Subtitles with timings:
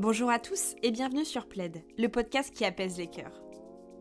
[0.00, 3.40] Bonjour à tous et bienvenue sur Plaid, le podcast qui apaise les cœurs.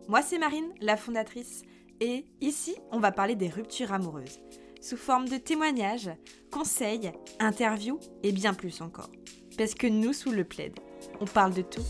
[0.07, 1.61] Moi c'est Marine, la fondatrice,
[1.99, 4.39] et ici on va parler des ruptures amoureuses,
[4.81, 6.09] sous forme de témoignages,
[6.51, 9.11] conseils, interviews et bien plus encore.
[9.55, 10.79] Parce que nous sous le Plaid,
[11.19, 11.85] on parle de tout.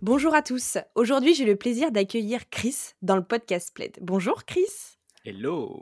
[0.00, 3.98] Bonjour à tous, aujourd'hui j'ai le plaisir d'accueillir Chris dans le podcast Plaid.
[4.00, 4.96] Bonjour Chris
[5.26, 5.78] Hello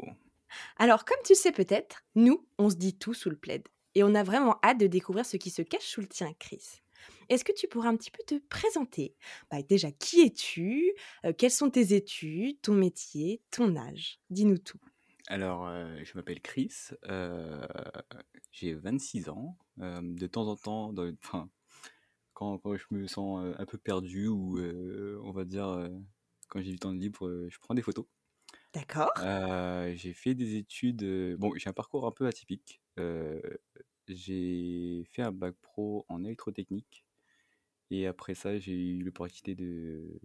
[0.76, 4.14] Alors comme tu sais peut-être, nous on se dit tout sous le plaid et on
[4.14, 6.80] a vraiment hâte de découvrir ce qui se cache sous le tien Chris.
[7.28, 9.14] Est-ce que tu pourrais un petit peu te présenter?
[9.50, 10.92] Bah, Déjà, qui es-tu?
[11.26, 14.20] Euh, Quelles sont tes études, ton métier, ton âge?
[14.30, 14.78] Dis-nous tout.
[15.26, 16.72] Alors, euh, je m'appelle Chris,
[17.08, 17.60] euh,
[18.52, 19.56] j'ai 26 ans.
[19.80, 21.50] euh, de temps en temps, enfin,
[22.34, 24.58] quand, quand je me sens un peu perdu ou
[25.22, 25.90] on va dire
[26.48, 28.06] quand j'ai du temps libre, je prends des photos.
[28.74, 29.24] D'accord
[29.96, 31.04] j'ai fait des études.
[31.38, 32.80] bon, j'ai un parcours un peu atypique.
[34.08, 37.06] J'ai fait un bac pro en électrotechnique
[37.90, 40.20] et après ça, j'ai eu l'opportunité de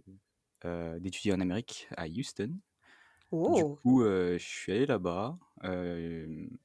[1.00, 2.58] d'étudier en Amérique, à Houston.
[3.48, 5.38] Du Oh coup, je suis allé là-bas.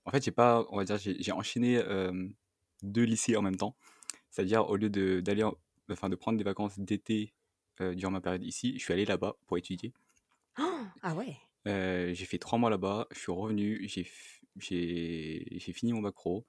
[0.05, 2.27] en fait, j'ai pas, on va dire, j'ai j'ai enchaîné euh,
[2.83, 3.77] deux lycées en même temps.
[4.31, 5.55] C'est-à-dire, au lieu de d'aller, en-
[5.91, 7.35] enfin, de prendre des vacances d'été
[7.79, 9.93] durant ma période ici, je suis allé là-bas pour étudier.
[10.57, 13.07] Oh, Ah ouais Euh, j'ai fait trois mois là-bas.
[13.11, 13.87] Je suis revenu.
[13.87, 16.45] J'ai f- j'ai j'ai fini mon bac pro.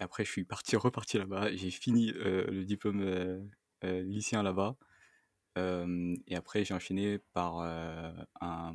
[0.00, 1.54] Après, je suis parti reparti là-bas.
[1.56, 3.40] J'ai fini euh, le diplôme euh,
[3.84, 4.76] euh, lycéen là-bas.
[5.58, 8.74] Euh, et après, j'ai enchaîné par euh, un,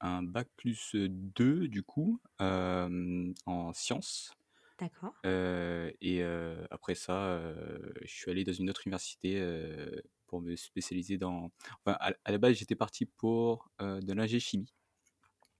[0.00, 4.32] un bac plus 2 du coup euh, en sciences.
[4.78, 5.16] D'accord.
[5.26, 10.40] Euh, et euh, après ça, euh, je suis allé dans une autre université euh, pour
[10.40, 11.50] me spécialiser dans...
[11.84, 14.72] Enfin, à, à la base, j'étais parti pour euh, de l'ingé chimie.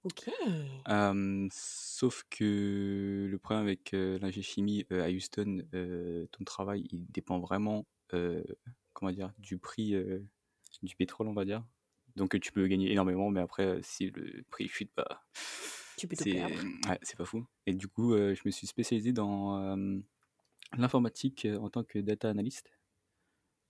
[0.03, 0.29] Ok.
[1.51, 5.63] Sauf que le problème avec euh, l'ingé chimie euh, à Houston,
[6.31, 7.85] ton travail, il dépend vraiment,
[8.93, 9.95] comment dire, du prix
[10.83, 11.63] du pétrole, on va dire.
[12.15, 15.23] Donc tu peux gagner énormément, mais après, si le prix chute, bah,
[15.97, 17.45] Tu peux c'est ouais, c'est pas fou.
[17.65, 19.97] Et du coup, euh, je me suis spécialisé dans euh,
[20.77, 22.71] l'informatique en tant que data analyst.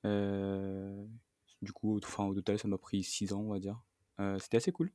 [0.06, 1.06] Euh,
[1.62, 3.82] du coup, au, enfin, au total, ça m'a pris 6 ans, on va dire.
[4.20, 4.92] Euh, C'était assez cool.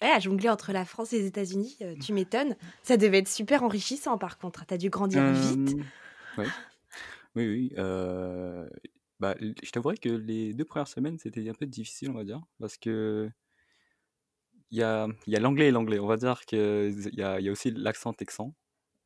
[0.00, 2.56] Ouais, à jongler entre la France et les États-Unis, euh, tu m'étonnes.
[2.82, 4.66] Ça devait être super enrichissant par contre.
[4.66, 5.76] T'as dû grandir vite.
[5.76, 6.48] Euh, ouais.
[7.36, 7.72] Oui, oui.
[7.78, 8.68] euh,
[9.20, 12.42] bah, je t'avouerais que les deux premières semaines, c'était un peu difficile, on va dire,
[12.58, 13.30] parce que
[14.72, 16.00] il y a, il y a l'anglais et l'anglais.
[16.00, 16.58] On va dire qu'il
[17.12, 18.54] y a, y a aussi l'accent texan.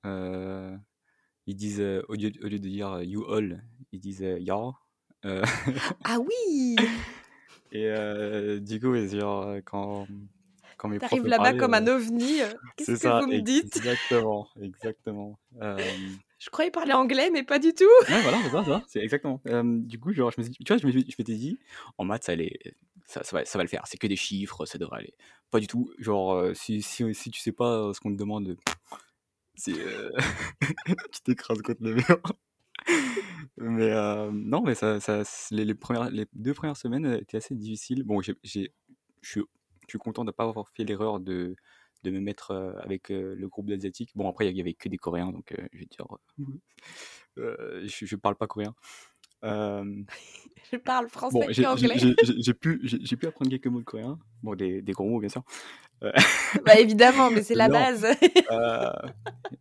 [0.04, 4.56] Ils disent, au lieu, au lieu de dire you all, ils disent ya.
[5.26, 5.42] Euh,
[6.04, 6.88] Ah oui
[7.72, 10.06] et euh, du coup, ouais, genre, euh, quand,
[10.78, 12.38] quand mes T'arrives là-bas comme un ovni.
[12.76, 13.76] Qu'est-ce que ça, vous me dites?
[13.76, 15.38] exactement, exactement.
[15.60, 17.84] Je croyais parler anglais, mais pas du tout.
[18.08, 19.42] Ouais, voilà, c'est ça, c'est ça, c'est exactement.
[19.64, 21.58] Du coup, genre, je me suis, tu vois, je me suis- je m'étais dit,
[21.98, 22.56] en maths, ça, allait,
[23.06, 23.82] ça, ça va, ça va le faire.
[23.86, 25.14] C'est que des chiffres, ça devrait aller.
[25.50, 25.90] Pas du tout.
[25.98, 28.56] Genre, si, si, si tu sais pas ce qu'on te demande,
[29.56, 30.12] c'est, euh,
[31.12, 32.22] tu t'écrases contre le mur.
[33.58, 37.54] Mais euh, non, mais ça, ça, les, les premières, les deux premières semaines étaient assez
[37.54, 38.02] difficiles.
[38.04, 38.32] Bon, je
[39.22, 39.44] suis,
[39.98, 41.56] content de ne pas avoir fait l'erreur de,
[42.04, 44.10] de me mettre euh, avec euh, le groupe d'Asiatiques.
[44.14, 46.06] Bon, après, il y avait que des Coréens, donc euh, je vais dire,
[47.38, 48.74] euh, je, je parle pas coréen.
[49.44, 49.84] Euh,
[50.72, 51.94] Je parle bon, français j'ai, et anglais.
[51.96, 54.18] j'ai- pu, pu apprendre quelques mots de coréen.
[54.42, 55.44] Bon, des, des gros mots, bien sûr.
[56.64, 58.04] Bah évidemment, mais c'est la base.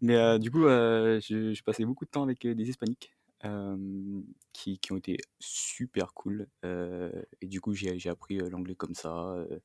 [0.01, 1.19] Mais du coup, je,
[1.53, 4.22] je passais beaucoup de temps avec des Hispaniques euh,
[4.53, 6.47] qui, qui ont été super cool.
[6.66, 9.33] euh, et du coup, j'ai j'ai appris euh, l'anglais comme ça.
[9.35, 9.59] euh,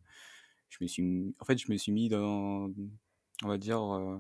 [0.71, 2.71] je me suis, mis- en fait, je me suis mis dans,
[3.45, 4.19] on va dire, euh,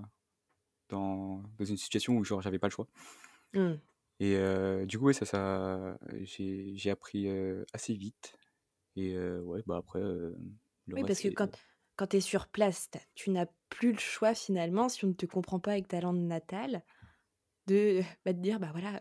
[0.91, 2.89] dans, dans une situation où genre j'avais pas le choix.
[3.55, 3.81] Hmm.
[4.21, 8.35] Et euh, du coup, ouais, ça, ça, j'ai j'ai appris euh, assez vite.
[8.97, 10.37] Et euh, ouais, bah après, euh,
[10.87, 11.49] le Oui, reste, parce que c'est- quand,
[11.97, 15.13] quand tu es sur place, t'as- tu n'as plus le choix finalement, si on ne
[15.15, 16.85] te comprend pas avec ta langue natale,
[17.67, 19.01] de bah, te dire, bah voilà,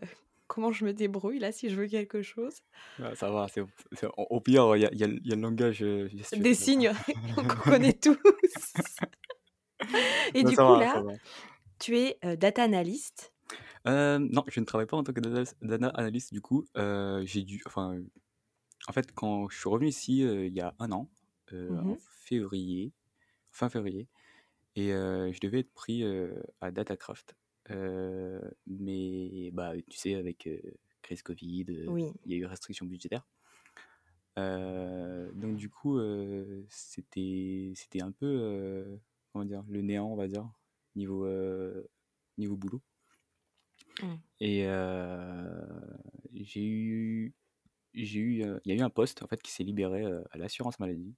[0.50, 2.58] comment je me débrouille là si je veux quelque chose.
[2.98, 3.46] Ouais, ça va,
[4.18, 6.92] au au pire, il y a, y a y a le langage gestuel, Des signes
[7.36, 8.18] qu'on connaît tous.
[10.34, 11.02] Et Non, du coup, va, là,
[11.78, 13.32] tu es euh, data analyst.
[13.86, 16.66] Euh, non, je ne travaille pas en tant que data, analyst du coup.
[16.76, 17.98] Euh, j'ai dû, enfin,
[18.88, 21.08] en fait, quand je suis revenu ici il y a un an,
[21.52, 21.96] en Mhm.
[22.24, 22.92] février,
[23.50, 24.08] fin février,
[24.76, 26.04] et je devais être pris
[26.60, 27.34] à Datacraft.
[27.70, 30.58] Euh, mais bah, tu sais, avec euh,
[31.02, 32.12] crise Covid, euh, Oui.
[32.24, 33.26] il y a eu restrictions budgétaires.
[34.38, 35.98] Euh, donc du coup,
[36.68, 38.98] c'était c'était un peu,
[39.32, 40.48] comment dire, le néant, on va dire.
[40.96, 41.26] niveau,
[42.38, 42.80] niveau boulot.
[44.02, 44.14] Mm.
[44.40, 44.62] Et
[46.44, 47.34] j'ai eu,
[47.92, 50.78] j'ai eu, il y a eu un poste en fait qui s'est libéré à l'assurance
[50.78, 51.14] maladie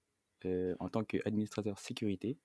[0.80, 2.38] en tant qu'administrateur sécurité.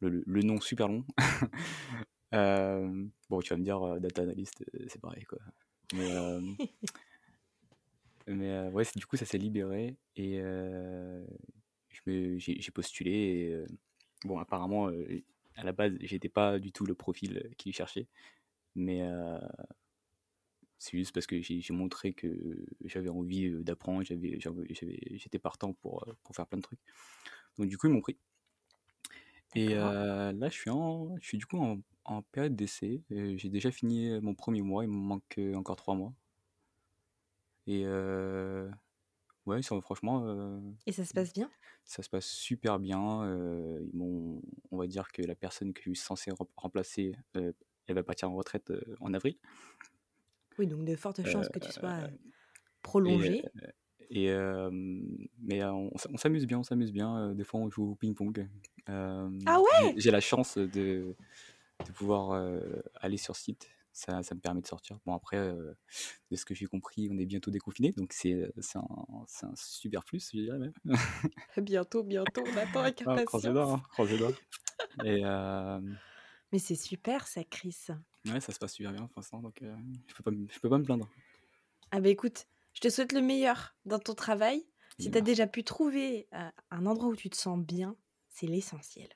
[0.00, 1.04] Le, le- le nom super long.
[2.34, 5.38] Euh, bon, tu vas me dire euh, data analyst, euh, c'est pareil quoi.
[5.94, 6.10] Mais,
[8.28, 10.40] mais ouais, du coup ça s'est libéré et
[12.06, 13.10] j'ai postulé.
[13.10, 13.64] Et,
[14.24, 14.90] bon, apparemment
[15.56, 18.06] à la base j'étais pas du tout le profil qu'il cherchait,
[18.76, 19.02] mais
[20.78, 26.46] c'est juste parce que j'ai montré que j'avais envie d'apprendre, j'étais partant pour, pour faire
[26.46, 26.80] plein de trucs.
[27.58, 28.16] Donc du coup, ils m'ont pris.
[29.54, 31.80] Et euh, là, je suis, en, je suis du coup en,
[32.10, 33.02] en période d'essai.
[33.12, 36.12] Euh, J'ai déjà fini mon premier mois, il me manque euh, encore trois mois.
[37.66, 38.68] Et euh,
[39.46, 41.50] ouais, ça, franchement, euh, Et ça se passe bien?
[41.84, 43.22] ça se passe super bien.
[43.24, 47.14] euh, ils m'ont- on va dire que la personne que je suis censé rem- remplacer,
[47.36, 47.52] euh,
[47.86, 49.36] elle va partir en retraite euh, en avril.
[50.58, 52.12] Oui, donc de fortes chances que tu sois euh, Et,
[52.82, 53.44] prolongé.
[54.10, 54.70] Et euh,
[55.40, 57.30] mais euh, on, s'amuse bien, on s'amuse bien.
[57.30, 58.48] euh, des fois, on joue au ping-pong.
[58.88, 61.14] Euh, Ah ouais j'ai j'ai la chance de,
[61.86, 62.60] de pouvoir euh,
[62.96, 63.68] aller sur site.
[63.92, 64.98] Ça, ça me permet de sortir.
[65.04, 65.74] Bon, après, euh,
[66.30, 68.86] de ce que j'ai compris, on est bientôt déconfiné, donc c'est c'est un,
[69.26, 70.72] c'est un super plus, je dirais même.
[71.56, 73.80] Bientôt, bientôt, on attend avec Ah, croise les doigts, impatience.
[73.80, 74.32] hein, croise les doigts.
[75.04, 75.80] Et euh,
[76.52, 77.76] Mais c'est super ça, Chris.
[78.26, 80.68] ouais, ça se passe super bien pour l'instant, donc euh, je peux pas, je peux
[80.70, 81.08] pas me plaindre.
[81.90, 84.64] Ah bah écoute, je te souhaite le meilleur dans ton travail.
[85.00, 87.96] Si tu as déjà pu trouver euh, un endroit où tu te sens bien,
[88.28, 89.08] c'est l'essentiel.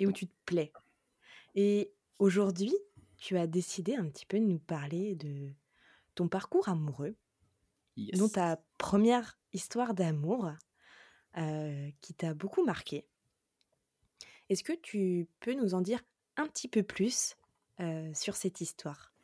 [0.00, 0.72] Et où tu te plais.
[1.56, 2.74] Et aujourd'hui,
[3.16, 5.52] tu as décidé un petit peu de nous parler de
[6.14, 7.16] ton parcours amoureux,
[7.96, 8.32] dont Yes.
[8.32, 10.50] ta première histoire d'amour
[11.38, 13.06] euh, qui t'a beaucoup marqué.
[14.50, 16.02] Est-ce que tu peux nous en dire
[16.36, 17.36] un petit peu plus
[17.80, 19.14] euh, sur cette histoire?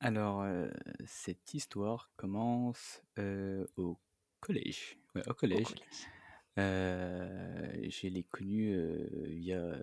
[0.00, 0.68] Alors, euh,
[1.06, 3.02] cette histoire commence
[3.76, 4.00] au
[4.40, 4.98] collège.
[5.14, 5.68] Ouais, au au collège.
[6.56, 8.76] je l'ai connue
[9.28, 9.76] via,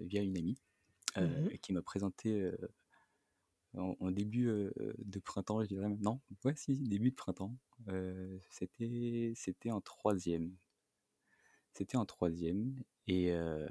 [0.00, 0.58] via une amie
[1.18, 1.58] euh, Mhm.
[1.62, 2.56] qui m'a présenté euh,
[3.76, 5.98] en, en début euh, de printemps, je dirais même.
[6.00, 7.56] Non, ouais, si, début de printemps.
[7.88, 10.56] Euh, c'était, c'était en troisième.
[11.74, 12.82] C'était en troisième.
[13.06, 13.68] Et euh,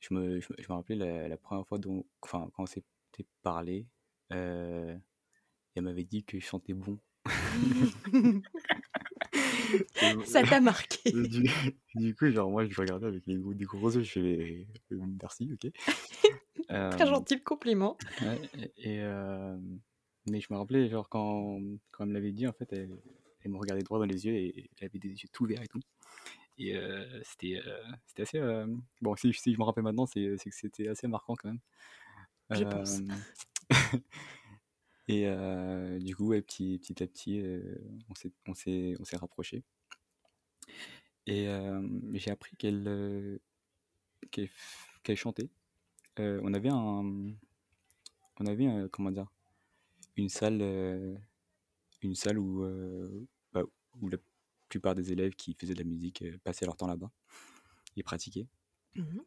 [0.00, 2.66] je me, je, me je me rappelais la, la première fois dont, enfin, quand on
[2.66, 3.86] s'était parlé,
[4.32, 4.96] euh,
[5.76, 6.98] elle m'avait dit que je chantais bon.
[10.24, 11.10] Ça t'a marqué.
[11.12, 11.48] du,
[11.94, 15.70] du coup, genre, moi, je regardais avec les, des gros yeux, je fais merci, ok.
[16.68, 17.98] Très Euh, gentil le compliment.
[18.22, 18.40] ouais,
[18.78, 19.56] et, euh,
[20.30, 21.60] mais je me rappelais, genre, quand,
[21.90, 22.96] quand elle me l'avait dit, en fait, elle,
[23.42, 25.68] elle me regardait droit dans les yeux et elle avait des yeux tout verts et
[25.68, 25.80] tout.
[26.58, 28.40] Et euh, c'était euh, c'était assez.
[29.00, 31.60] bon, si, si je me rappelle maintenant, c'est que c'était assez marquant quand même.
[32.50, 33.00] Je pense.
[35.08, 37.60] Et euh, du coup, ouais, petit, petit à petit, euh,
[38.08, 39.64] on s'est on s'est on s'est rapprochés.
[41.26, 41.80] Et euh,
[42.14, 43.38] j'ai appris qu'elle
[44.30, 44.50] qu'elle
[45.02, 45.50] qu'elle chantait.
[46.18, 47.34] On avait un,
[48.38, 49.30] on avait un- comment dire,
[50.16, 50.62] une salle,
[52.02, 52.64] une salle où,
[53.52, 53.62] bah,
[54.00, 54.18] où la
[54.68, 57.10] plupart des élèves qui faisaient de la musique passaient leur temps là-bas
[57.96, 58.46] et pratiquaient.
[58.96, 59.24] Mhm.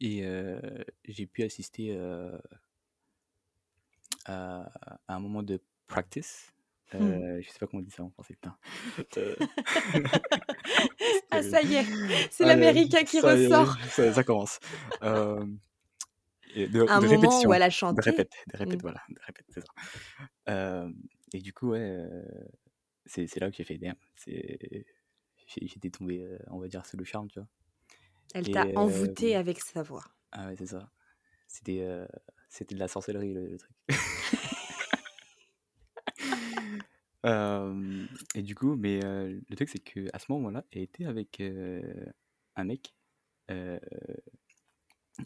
[0.00, 0.22] Et
[1.04, 1.96] j'ai pu assister
[4.28, 4.70] à,
[5.08, 6.52] à un moment de practice.
[6.94, 7.02] Hmm.
[7.02, 8.56] Euh, je sais pas comment on dit ça en français, putain.
[9.18, 9.34] Euh,
[11.30, 11.84] Ah, ça y est,
[12.30, 13.76] c'est l'américain qui ça y est, ressort.
[13.90, 14.58] Ça, ça commence.
[15.02, 15.44] Euh,
[16.54, 17.50] et de, Un de moment répétition.
[17.50, 18.00] où elle a De chanté.
[18.02, 18.82] répète, de répète, Mm.
[18.82, 19.72] voilà, de répète, c'est ça.
[20.48, 20.90] Euh,
[21.34, 22.22] et du coup, ouais, euh,
[23.06, 23.78] c'est là que j'ai fait
[24.26, 27.48] j'ai- j'étais tombé, on va dire, sous le charme, tu vois.
[28.34, 30.04] Elle t'a envoûté avec sa voix.
[30.32, 30.90] ah ouais, c'est ça.
[31.46, 31.86] C'était
[32.50, 33.72] c'était de la sorcellerie, le, le truc.
[37.24, 41.40] Et du coup, mais le truc, c'est que à ce moment-là, elle était avec
[42.56, 42.94] un mec.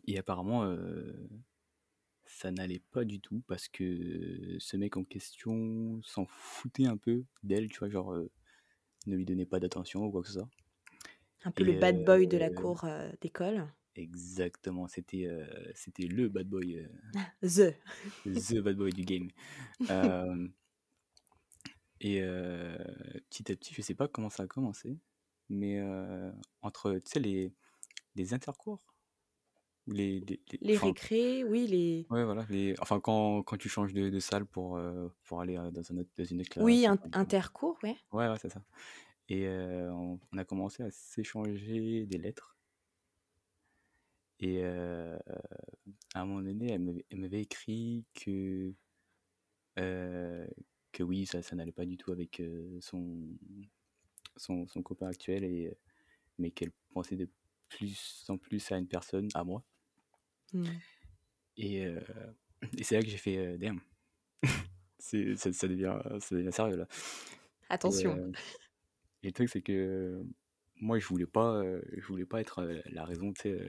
[0.06, 0.64] et apparemment,
[2.24, 7.24] ça n'allait pas du tout parce que ce mec en question s'en foutait un peu
[7.42, 8.14] d'elle, tu vois, genre
[9.06, 10.48] ne lui donnait pas d'attention ou quoi que ce soit.
[11.44, 12.84] Un peu le Et bad boy de la cour
[13.20, 13.66] d'école.
[13.94, 15.28] exactement, c'était
[15.74, 16.86] c'était le bad boy,
[17.42, 17.74] The.
[18.24, 19.28] the bad boy du game.
[22.02, 22.78] Et euh,
[23.30, 24.98] petit à petit, je sais pas comment ça a commencé,
[25.50, 26.32] mais euh,
[26.62, 27.54] entre, tu sais, les,
[28.16, 28.82] les intercours,
[29.86, 32.08] ou les, les, les- Les enfin, récrés, oui, les.
[32.10, 35.54] ouais, voilà, les, enfin, quand, quand tu changes de, de salle pour, euh, pour aller
[35.56, 37.98] dans, un autre, dans une autre classe, Oui, intercours, ouais.
[38.12, 38.62] ouais, ouais, c'est ça.
[39.28, 42.56] Et on, on a commencé à s'échanger des lettres.
[44.40, 44.62] Et
[46.14, 46.72] à un moment donné,
[47.10, 48.74] elle m'avait écrit que,
[50.92, 53.26] que oui, ça, ça n'allait pas du tout avec euh, son,
[54.36, 55.76] son, son copain actuel, et,
[56.38, 57.28] mais qu'elle pensait de
[57.68, 59.64] plus en plus à une personne, à moi.
[60.52, 60.64] Hmm.
[61.56, 62.00] Et, euh,
[62.76, 63.80] et c'est là que j'ai fait euh, damn.
[64.98, 66.86] C'est- ça, ça devient, ça devient sérieux là.
[66.90, 68.16] Et, Attention.
[68.16, 68.32] euh,
[69.22, 70.22] et le truc, c'est que
[70.76, 73.68] moi, je voulais pas, euh, je voulais pas être euh, la raison, euh,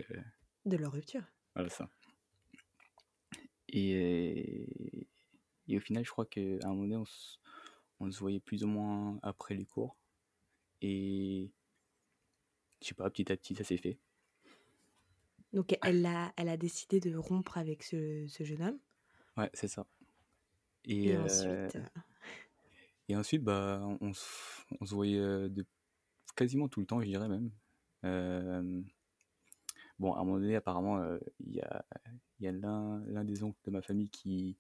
[0.65, 1.23] De leur rupture.
[1.55, 1.89] voilà ça.
[3.69, 5.07] Et,
[5.67, 7.37] et au final, je crois qu'à un moment donné, on se,
[7.99, 9.95] on se voyait plus ou moins après les cours.
[10.81, 11.51] Et
[12.81, 13.97] je sais pas, petit à petit, ça s'est fait.
[15.53, 18.79] Donc elle a, elle a décidé de rompre avec ce, ce jeune homme.
[19.37, 19.85] Ouais, c'est ça.
[20.85, 21.77] Et, Et euh, ensuite,
[23.07, 24.25] et ensuite, bah, on, on se,
[24.81, 25.65] on se voyait euh, de,
[26.35, 27.51] quasiment tout le temps, je dirais même.
[28.03, 28.81] Euh,
[29.99, 31.85] bon, à un moment donné, apparemment, euh, il y a,
[32.39, 34.57] y a l'un des oncles de ma famille qui,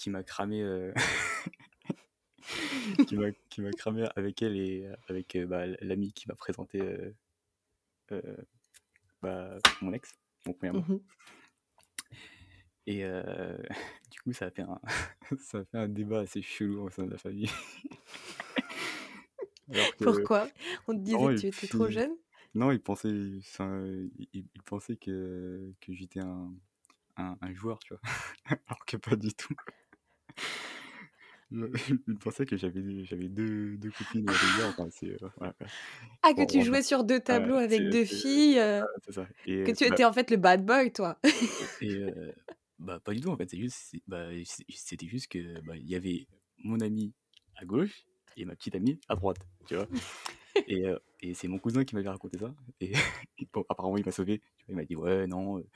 [0.00, 0.94] qui m'a cramé, euh,
[3.06, 6.80] qui m'a, cramé avec elle et euh, avec euh, bah, l'ami qui m'a présenté
[9.20, 10.10] bah, mon ex,
[10.46, 10.88] mon premier amour.
[10.88, 11.00] Mhm.
[12.86, 13.58] Et euh,
[14.10, 14.80] du coup, ça a fait un,
[15.38, 17.50] ça a fait un débat assez chelou au sein de la famille.
[19.68, 20.48] Que, Pourquoi?
[20.88, 22.16] On te disait non, que tu étais trop jeune?
[22.54, 26.50] non, il pensait, enfin, il, il- il pensait que, que j'étais un,
[27.18, 28.00] un, un joueur, tu vois.
[28.66, 29.54] Alors que pas du tout.
[31.52, 31.68] Il
[32.20, 35.66] pensait que j'avais, j'avais deux, deux copines à deux enfin, c'est, euh, voilà, quoi.
[36.22, 39.12] Ah, que tu jouais sur deux tableaux avec c'est, deux c'est, filles, euh, voilà, c'est
[39.12, 39.26] ça.
[39.46, 41.18] Et, que tu bah, étais en fait le bad boy, toi.
[41.82, 42.32] Et euh,
[42.78, 45.76] bah pas du tout en fait, c'est juste, c'est- bah, c'est- c'était juste que bah,
[45.76, 46.26] il y avait
[46.62, 47.12] mon ami
[47.56, 48.04] à gauche
[48.36, 49.88] et ma petite amie à droite, tu vois.
[50.68, 52.54] Et, euh, et c'est mon cousin qui m'avait raconté ça.
[52.80, 52.92] Et
[53.52, 54.38] bon, apparemment il m'a sauvé.
[54.58, 55.66] Tu vois, Il m'a dit ouais non, euh,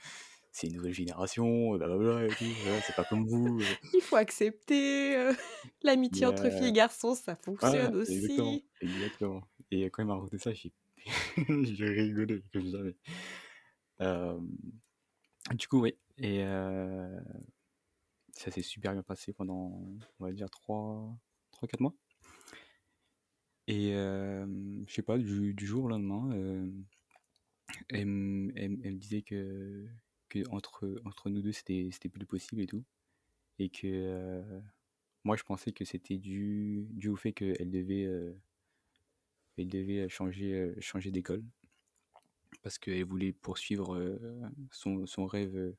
[0.54, 2.44] c'est une nouvelle génération, blablabla et tout.
[2.87, 3.58] c'est pas comme vous.
[3.61, 3.64] euh.
[3.92, 5.32] Il faut accepter euh,
[5.82, 8.64] l'amitié entre filles et garçons, ça fonctionne exactement, aussi.
[8.80, 9.42] exactement.
[9.73, 10.73] Et quand il m'a raconté ça, j'ai
[11.64, 12.94] j'ai rigolé comme jamais.
[14.00, 14.38] Euh,
[15.54, 15.96] du coup oui.
[16.18, 17.20] Et euh,
[18.32, 19.82] ça s'est super bien passé pendant,
[20.20, 21.18] on va dire, 3,
[21.68, 21.94] 4 mois.
[23.66, 26.30] Et je sais pas, du, du jour au lendemain,
[27.88, 29.88] elle me disait que,
[30.43, 32.85] que entre, entre nous deux, c'était c'était plus possible et tout.
[33.59, 34.61] Et que euh,
[35.25, 38.35] moi, je pensais que c'était dû, dû au fait qu'elle devait, euh,
[39.57, 41.45] elle devait changer, euh, changer d'école.
[42.62, 44.19] Parce qu'elle voulait poursuivre euh,
[44.71, 45.76] son, son rêve euh,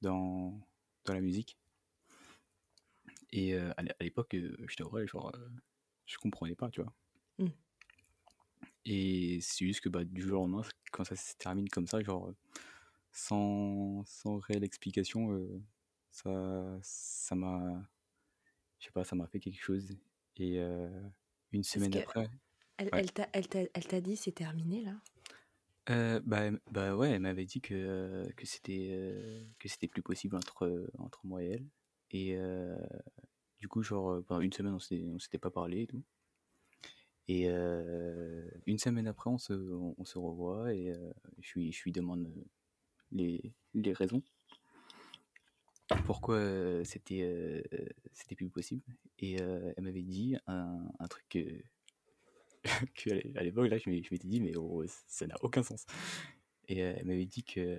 [0.00, 0.60] dans,
[1.04, 1.58] dans la musique.
[3.32, 5.48] Et euh, à l'é- à l'époque, euh, je t'avouerais, genre, euh,
[6.06, 6.92] je comprenais pas, tu vois.
[7.38, 7.48] Mm.
[8.84, 12.02] Et c'est juste que bah, du jour au lendemain, quand ça se termine comme ça,
[12.02, 12.36] genre, euh,
[13.12, 15.62] sans, sans réelle explication, euh,
[16.10, 17.88] ça ça m'a,
[18.78, 19.96] je sais pas, ça m'a fait quelque chose.
[20.36, 20.88] Et euh,
[21.52, 22.28] une semaine après,
[22.78, 23.06] elle, ouais,
[23.74, 24.94] elle t'a dit c'est terminé là?
[25.90, 30.36] Euh, bah, bah ouais, elle m'avait dit que, euh, que c'était que c'était plus possible
[30.36, 31.66] entre, entre moi et elle.
[32.12, 32.36] Et
[33.58, 36.02] du coup, genre, pendant une semaine, on s'était pas parlé et tout.
[37.28, 40.94] Et une semaine après, on se, on, on se revoit et
[41.40, 42.30] je, lui, je lui demande
[43.12, 44.22] les, les raisons
[46.06, 47.62] pourquoi euh, c'était euh,
[48.12, 48.82] c'était plus possible.
[49.18, 51.40] Et euh, elle m'avait dit un, un truc que,
[52.94, 55.84] que à l'é- à l'époque, là, je m'étais dit, mais oh, ça n'a aucun sens.
[56.68, 57.78] Et elle m'avait dit que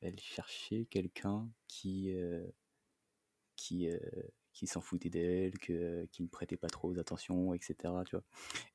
[0.00, 2.12] elle cherchait quelqu'un qui,
[3.56, 3.88] qui,
[4.52, 8.04] qui s'en foutait d'elle, que, qui ne prêtait pas trop aux attentions, etc.
[8.04, 8.24] Tu vois.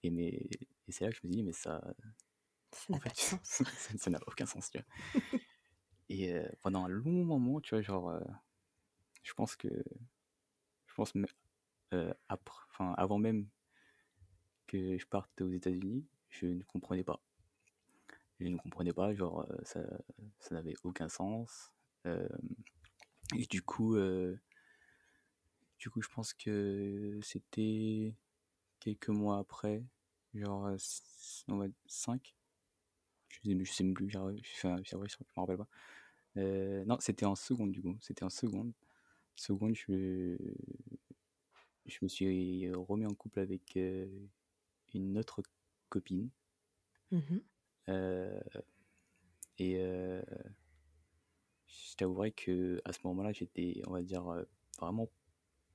[0.03, 0.29] Et, mais,
[0.87, 1.81] et c'est là que je me suis dit, mais ça,
[2.71, 3.65] Ça n'a fait, ça
[3.97, 4.87] ça n'a aucun sens, tu vois.
[6.15, 8.19] Et pendant un long moment, tu vois, genre,
[9.23, 9.67] je pense que,
[10.85, 11.11] je pense,
[11.91, 12.13] euh,
[12.69, 13.47] avant même
[14.67, 17.19] que je parte aux États-Unis, je ne comprenais pas.
[18.39, 19.81] Je ne comprenais pas, genre, ça,
[20.37, 21.71] ça n'avait aucun sens.
[22.05, 23.97] Et du coup,
[25.79, 28.13] du coup, je pense que c'était
[28.79, 29.83] quelques mois après,
[30.35, 30.69] genre,
[31.47, 32.35] on va 5,
[33.29, 35.67] je sais, je même plus, enfin, c'est vrai, je me rappelle pas.
[36.37, 38.73] Euh, non, c'était en seconde, du coup, c'était en seconde.
[39.35, 40.37] Seconde, je,
[41.85, 44.07] je me suis remis en couple avec euh,
[44.93, 45.41] une autre
[45.89, 46.29] copine.
[47.11, 47.41] Mhm.
[47.89, 48.41] Euh,
[49.59, 49.75] et
[51.67, 54.23] je t'avouerais que à ce moment-là, j'étais, on va dire,
[54.79, 55.09] vraiment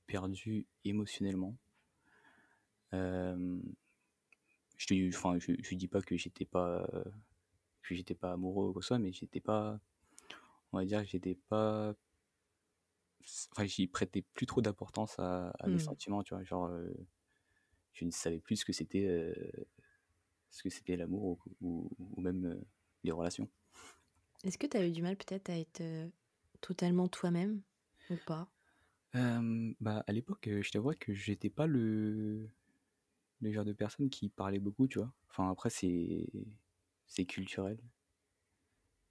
[0.05, 1.55] perdu émotionnellement.
[2.93, 3.59] Euh,
[4.77, 6.85] je te, enfin, je, je dis pas que j'étais pas,
[7.83, 9.79] que j'étais pas amoureux ou quoi que ce soit, mais j'étais pas,
[10.73, 11.95] on va dire que j'étais pas.
[13.51, 15.79] Enfin, j'y prêtais plus trop d'importance à, à mes Hmm.
[15.79, 16.43] sentiments, tu vois.
[16.43, 16.89] Genre, euh,
[17.93, 19.33] je ne savais plus ce que c'était euh,
[20.49, 21.23] ce que c'était l'amour
[21.61, 22.61] ou, ou- ou même euh,
[23.03, 23.49] les relations.
[24.43, 25.81] Est-ce que tu as eu du mal peut-être à être
[26.61, 27.63] totalement toi-même
[28.09, 28.51] ou pas?
[29.79, 32.49] Bah, à l'époque, je t'avoue que j'étais pas le,
[33.41, 35.13] le genre de personne qui parlait beaucoup, tu vois.
[35.29, 36.27] Enfin, après, c'est
[37.07, 37.79] c'est culturel,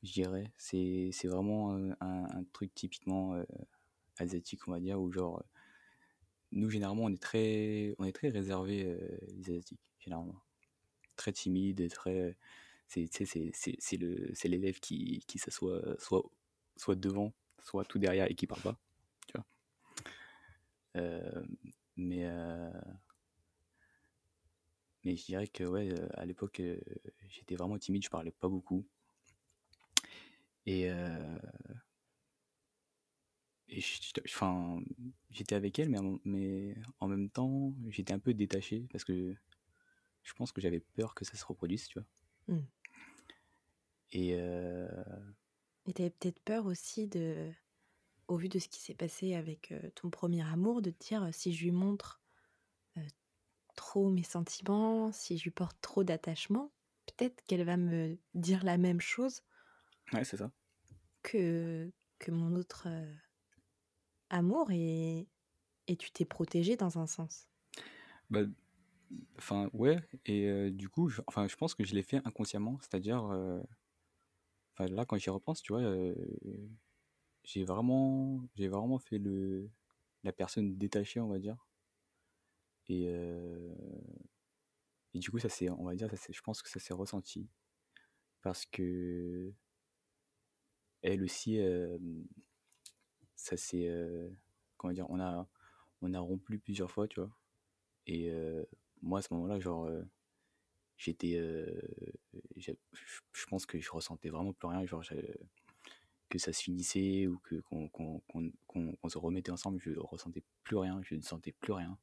[0.03, 0.53] je dirais.
[0.57, 3.43] C'est c'est vraiment un, truc typiquement
[4.19, 5.43] asiatique, on va dire, où genre,
[6.53, 8.97] nous, généralement, on est très, on est très réservé,
[9.29, 10.41] les Asiatiques, généralement.
[11.17, 12.37] Très timide, très.
[12.89, 13.51] C'est c'est-
[13.81, 16.25] c'est- le- l'élève qui, qui s'assoit soit,
[16.77, 18.79] soit devant, soit tout derrière et qui parle pas,
[19.29, 19.47] tu vois.
[21.97, 22.25] Mais,
[25.05, 26.63] mais je dirais que, ouais, à l'époque,
[27.29, 28.87] j'étais vraiment timide, je parlais pas beaucoup.
[30.69, 31.39] Et, euh,
[34.27, 34.83] enfin,
[35.31, 39.35] j'étais avec elle, mais en, mais en même temps, j'étais un peu détaché parce que
[40.23, 42.07] je pense que j'avais peur que ça se reproduise, tu vois.
[42.55, 42.67] Hmm.
[44.13, 44.89] Et euh,
[45.87, 47.51] Et tu avais peut-être peur aussi de,
[48.27, 51.55] au vu de ce qui s'est passé avec ton premier amour, de te dire si
[51.55, 52.21] je lui montre
[52.99, 53.07] euh,
[53.75, 56.71] trop mes sentiments, si je lui porte trop d'attachement,
[57.07, 59.41] peut-être qu'elle va me dire la même chose
[60.13, 60.51] ouais, c'est ça.
[61.23, 63.15] que, que mon autre euh,
[64.31, 65.29] amour et,
[65.87, 67.47] et tu t'es protégé dans un sens.
[68.31, 68.41] Bah,
[69.39, 72.79] enfin, ouais, et euh, du coup, je, enfin, je pense que je l'ai fait inconsciemment,
[72.81, 73.61] c'est-à-dire, euh,
[74.75, 75.83] enfin, là, quand j'y repense, tu vois,
[77.43, 79.71] j'ai vraiment, j'ai vraiment fait le,
[80.23, 81.57] la personne détachée, on va dire.
[82.89, 83.09] Et,
[85.15, 87.49] et du coup, ça c'est, on va dire, ça je pense que ça s'est ressenti
[88.43, 89.53] parce que
[91.03, 91.59] elle aussi,
[93.37, 93.89] ça c'est,
[94.77, 95.49] comment dire, on a,
[96.03, 97.31] on a rompu plusieurs fois, tu vois.
[98.07, 98.31] Et
[99.03, 99.89] moi, à ce moment-là, genre,
[100.97, 101.39] j'étais,
[102.57, 105.05] je pense que je ressentais vraiment plus rien, genre,
[106.29, 110.43] que ça se finissait ou que qu'on qu'on- qu'on- qu'on se remettait ensemble, je ressentais
[110.63, 111.99] plus rien, je ne sentais plus rien.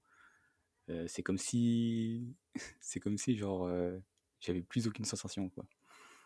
[0.90, 2.36] Euh, c'est comme si,
[2.82, 3.98] c'est comme si genre, euh,
[4.40, 5.66] j'avais plus aucune sensation, quoi.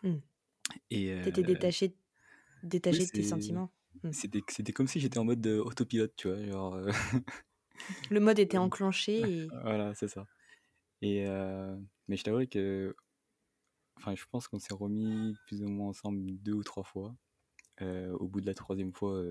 [0.02, 0.16] Hmm.
[0.90, 1.94] Et euh, T'étais détaché,
[2.62, 3.70] détaché oui, de tes c'est- sentiments.
[4.02, 4.12] Hmm.
[4.12, 6.78] C'était, c'était comme si j'étais en mode autopilote, tu vois, genre.
[8.10, 10.26] Le mode était enclenché et Voilà, c'est ça.
[11.02, 11.24] Et
[12.08, 12.94] mais je t'avoue que,
[13.96, 17.14] enfin, je pense qu'on s'est remis plus ou moins ensemble deux ou trois fois.
[17.80, 19.22] Au bout de la troisième fois,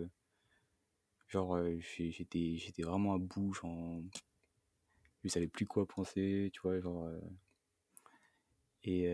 [1.28, 4.02] genre, j'étais, j'étais vraiment à bout, genre,
[5.24, 7.10] je savais plus quoi penser, tu vois, genre.
[8.84, 9.08] et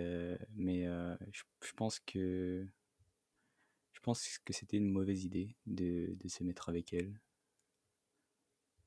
[0.56, 0.86] mais
[1.32, 2.66] je, je pense que,
[4.06, 7.20] pense que c'était une mauvaise idée de, de se mettre avec elle,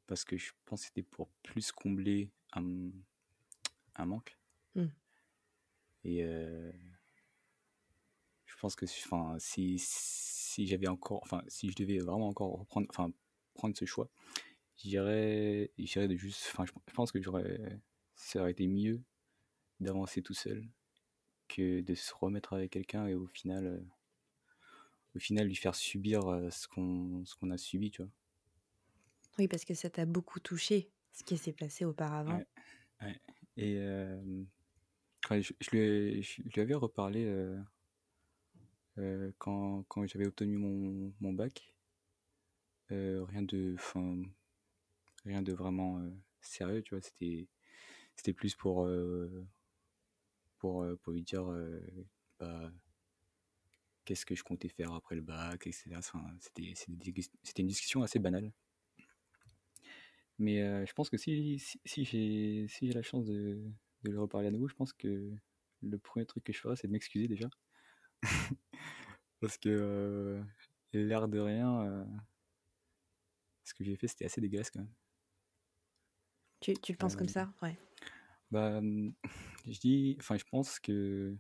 [0.07, 2.93] parce que je pense que c'était pour plus combler un,
[3.97, 4.39] un manque.
[4.77, 4.87] Hmm.
[6.05, 6.71] Et euh,
[8.47, 12.87] je pense que enfin, si, si j'avais encore, enfin, si je devais vraiment encore reprendre,
[12.91, 13.13] enfin,
[13.55, 14.09] prendre ce choix,
[14.77, 17.81] j'irais, j'irais de juste, enfin, je, je pense que j'aurais,
[18.15, 19.03] ça aurait été mieux
[19.81, 20.65] d'avancer tout seul
[21.49, 23.81] que de se remettre avec quelqu'un et au final, euh,
[25.19, 28.11] au final lui faire subir ce qu'on, ce qu'on a subi, tu vois.
[29.39, 32.39] oui, parce que ça t'a beaucoup touché, ce qui s'est passé auparavant.
[32.39, 32.47] Ouais,
[33.03, 33.21] ouais.
[33.57, 34.21] Et euh,
[35.31, 37.59] je, je lui je lui avais reparlé euh,
[38.99, 41.75] euh, quand, quand j'avais obtenu mon, mon bac.
[42.91, 44.23] Rien de, enfin,
[45.25, 46.01] rien de vraiment
[46.41, 47.03] sérieux, tu vois.
[47.03, 47.47] C'était,
[48.17, 48.89] c'était plus pour,
[50.57, 51.45] pour, pour lui dire
[52.41, 52.73] bah,
[54.09, 55.91] qu'est-ce que je comptais faire après le bac, etc.
[55.99, 56.73] Enfin, c'était,
[57.59, 58.51] une discussion assez banale.
[60.39, 63.63] Mais euh, je pense que si, si, si j'ai si la chance de,
[64.05, 65.31] de lui reparler à nouveau, je pense que
[65.83, 67.51] le premier truc que je ferai, c'est de m'excuser déjà.
[69.41, 70.43] Parce que euh,
[70.95, 72.05] l'air de rien, euh,
[73.65, 74.95] ce que j'ai fait, c'était assez dégueulasse quand même.
[76.61, 77.53] Tu, tu le penses comme ça?
[77.61, 77.77] Ouais.
[78.51, 79.13] Bah, hum,
[79.67, 81.37] je dis, enfin, je pense que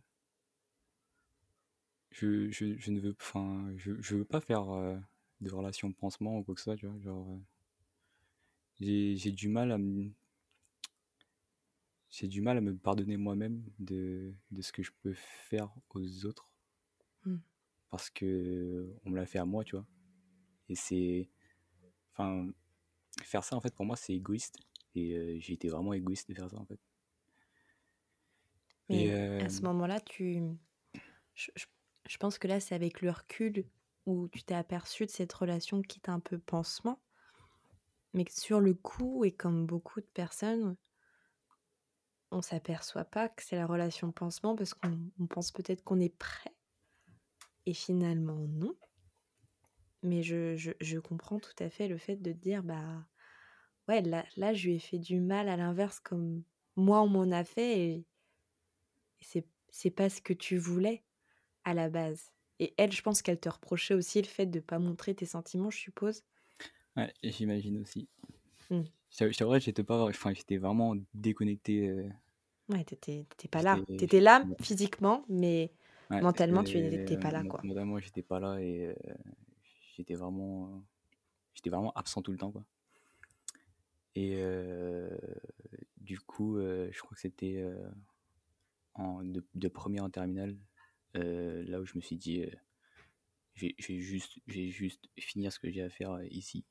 [2.18, 4.96] je, je, je ne veux, enfin, je, je veux pas faire euh,
[5.40, 7.38] de relation pansement ou quoi que ce soit, tu vois, genre, euh,
[8.80, 10.10] j'ai, j'ai du mal à me,
[12.10, 16.26] j'ai du mal à me pardonner moi-même de, de ce que je peux faire aux
[16.26, 16.50] autres
[17.24, 17.38] Hmm.
[17.90, 19.86] parce que on me l'a fait à moi, tu vois,
[20.68, 21.28] et c'est,
[22.14, 22.48] enfin,
[23.22, 24.58] faire ça en fait pour moi c'est égoïste
[24.96, 26.80] et euh, j'ai été vraiment égoïste de faire ça en fait.
[28.90, 30.42] Mais Et euh, à ce moment-là, tu.
[31.34, 31.66] Je, je-
[32.08, 33.66] je pense que là, c'est avec le recul
[34.06, 36.98] où tu t'es aperçu de cette relation qui t'a un peu pansement,
[38.14, 40.74] mais que sur le coup, et comme beaucoup de personnes,
[42.30, 46.14] on s'aperçoit pas que c'est la relation pansement parce qu'on on pense peut-être qu'on est
[46.14, 46.54] prêt.
[47.66, 48.74] Et finalement, non.
[50.02, 53.06] Mais je, je, comprends tout à fait le fait de te dire, bah
[53.88, 56.42] ouais, là, là, je lui ai fait du mal à l'inverse comme
[56.76, 58.06] moi, on m'en a fait et,
[59.20, 61.02] et c'est pas ce que tu voulais
[61.64, 62.32] à la base.
[62.60, 65.70] Et elle, je pense qu'elle te reprochait aussi le fait de pas montrer tes sentiments,
[65.70, 66.22] je suppose.
[66.96, 68.08] Ouais, j'imagine aussi.
[68.70, 68.82] Hmm.
[69.10, 71.88] Je t'avouerais, j'étais pas, enfin, j'étais vraiment déconnecté.
[71.88, 72.08] euh,
[72.68, 73.78] Ouais, t'étais, pas là.
[73.96, 75.72] T'étais là physiquement, mais
[76.10, 77.62] ouais, mentalement, tu n'étais pas là, quoi.
[77.62, 78.94] mentalement, j'étais pas là et euh,
[79.96, 80.78] j'étais vraiment, euh,
[81.54, 82.64] j'étais vraiment absent tout le temps, quoi.
[84.14, 85.08] Et euh,
[85.96, 87.64] du coup, euh, je crois que c'était
[88.94, 90.56] en, de, de première en terminale,
[91.18, 92.50] euh, là où je me suis dit, euh,
[93.54, 96.64] je vais, je vais juste, juste finir ce que j'ai à faire euh, ici,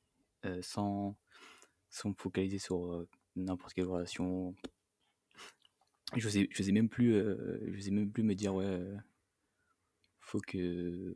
[0.44, 1.16] euh, sans,
[1.90, 3.06] sans me focaliser sur
[3.36, 4.54] n'importe quelle relation.
[6.16, 8.80] Je n'osais je osais même plus, je même plus me dire, ouais,
[10.20, 11.14] faut que,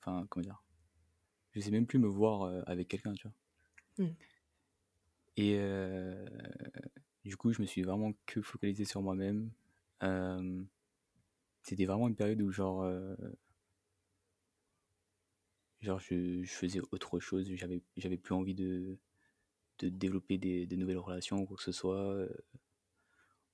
[0.00, 0.62] enfin, comment dire,
[1.52, 4.06] je sais même plus me voir avec quelqu'un, tu vois.
[4.06, 4.14] Hmm.
[5.36, 5.58] Et
[7.24, 9.52] du coup, je me suis vraiment que focalisé sur moi-même.
[11.64, 13.16] C'était vraiment une période où, genre, euh,
[15.80, 17.50] genre je, faisais autre chose.
[17.54, 18.98] J'avais, j'avais plus envie de,
[19.80, 21.96] de développer des, de nouvelles relations ou quoi que ce soit.
[21.98, 22.28] Euh,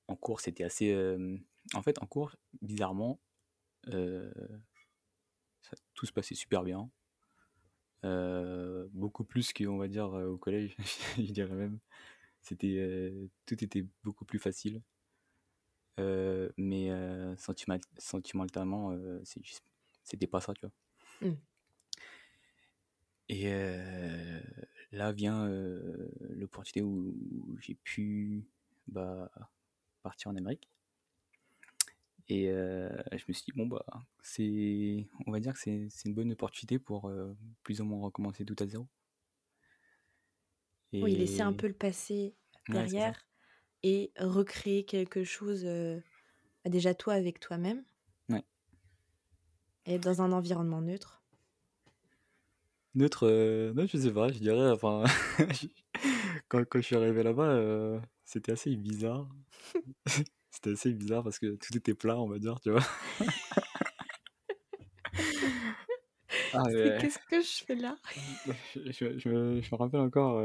[0.08, 0.92] En cours, c'était assez.
[0.92, 1.38] euh,
[1.74, 3.18] En fait, en cours, bizarrement,
[5.94, 6.90] tout se passait super bien.
[8.92, 10.76] Beaucoup plus qu'on va dire au collège,
[11.16, 11.78] je dirais même.
[12.42, 13.12] C'était,
[13.46, 14.82] tout était beaucoup plus facile.
[16.00, 19.64] Euh, mais euh, sentimental- sentimentalement, euh, c'est juste-
[20.04, 20.72] c'était pas ça, tu vois.
[21.20, 21.36] Hmm.
[23.28, 24.40] Et euh,
[24.92, 25.48] là vient
[26.30, 27.14] l'opportunité où,
[27.48, 28.44] où j'ai pu
[28.88, 29.30] bah,
[30.02, 30.68] partir en Amérique.
[32.28, 33.84] Et je me suis dit, bon, bah,
[34.22, 37.10] c'est, on va dire que c'est, une bonne opportunité pour
[37.62, 38.86] plus ou moins recommencer tout à zéro.
[41.02, 42.34] Oui, laisser un Et peu le passé
[42.68, 43.26] ouais, derrière
[43.82, 46.00] et recréer quelque chose, euh,
[46.64, 47.84] bah, déjà toi avec toi-même
[48.28, 48.44] Ouais.
[49.84, 51.22] et dans un environnement neutre.
[52.94, 55.04] Neutre, euh, non, je sais pas, je dirais, enfin,
[56.48, 59.28] quand, quand je suis arrivé là-bas, euh, c'était assez bizarre.
[60.52, 62.82] C'était assez bizarre parce que tout était plat, on va dire, tu vois.
[66.52, 67.96] Ah, mais qu'est-ce que je fais là?
[68.74, 70.42] Je, je- je me, je me rappelle encore,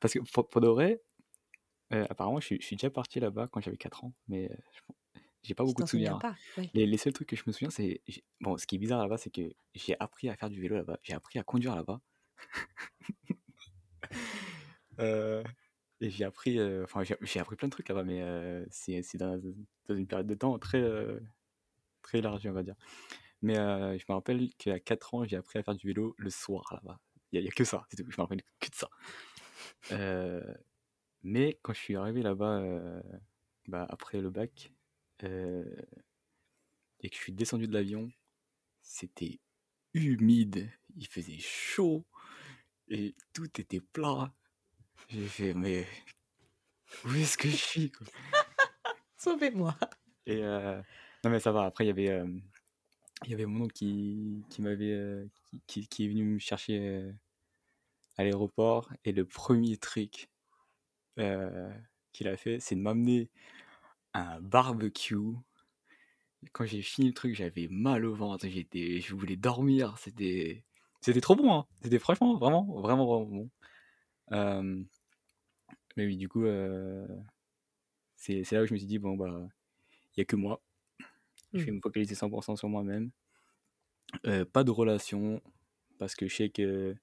[0.00, 1.02] parce que pour, pour de vrai,
[1.92, 4.56] euh, apparemment, je, suis- je suis déjà parti là-bas quand j'avais 4 ans, mais euh,
[4.74, 6.12] je- j'ai pas Tu beaucoup de souvenirs.
[6.14, 6.70] souviens pas ouais.
[6.74, 8.02] Les, les seuls trucs que je me souviens, c'est.
[8.40, 10.98] Bon, ce qui est bizarre là-bas, c'est que j'ai appris à faire du vélo là-bas,
[11.02, 12.00] j'ai appris à conduire là-bas.
[14.98, 15.42] Euh,
[16.02, 18.22] et j'ai appris, euh, enfin, j'ai j'ai appris plein de trucs là-bas, mais
[18.70, 19.38] c'est dans,
[19.88, 20.82] dans une période de temps très,
[22.02, 22.74] très large, on va dire.
[23.42, 26.64] Mais je me rappelle qu'à 4 ans, j'ai appris à faire du vélo le soir
[26.72, 26.98] là-bas.
[27.32, 28.10] Il n'y a, a que ça, c'est tout.
[28.10, 28.90] Je me rappelle que de ça.
[31.22, 33.02] Mais quand je suis arrivé là-bas, euh,
[33.68, 34.72] bah, après le bac,
[35.24, 35.64] euh,
[37.00, 38.10] et que je suis descendu de l'avion,
[38.80, 39.38] c'était
[39.92, 42.06] humide, il faisait chaud,
[42.88, 44.32] et tout était plat.
[45.08, 45.86] J'ai fait, mais
[47.04, 47.92] où est-ce que je suis
[49.18, 49.76] Sauvez-moi.
[50.26, 50.80] Et euh,
[51.24, 51.64] non, mais ça va.
[51.64, 52.24] Après, il y avait,
[53.24, 55.28] il y avait mon oncle qui, qui m'avait,
[55.66, 57.12] qui, est venu me chercher
[58.16, 58.90] à l'aéroport.
[59.04, 60.29] Et le premier truc
[61.18, 61.72] euh,
[62.12, 63.30] qu'il a fait, c'est de m'amener
[64.14, 65.16] à un barbecue.
[66.52, 68.46] Quand j'ai fini le truc, j'avais mal au ventre.
[68.48, 69.98] J'étais, je voulais dormir.
[69.98, 70.64] C'était,
[71.00, 71.52] c'était trop bon.
[71.52, 71.66] hein.
[71.82, 73.50] C'était franchement, vraiment, vraiment, vraiment bon.
[74.32, 74.82] Euh,
[75.96, 77.06] mais oui, du coup, euh,
[78.16, 79.48] c'est, là où je me suis dit, bon, bah,
[80.16, 80.62] il n'y a que moi.
[81.54, 81.76] Je vais Hmm.
[81.76, 83.10] me focaliser 100% sur moi-même.
[84.26, 85.40] Euh, pas de relation,
[85.98, 86.96] parce que je sais que,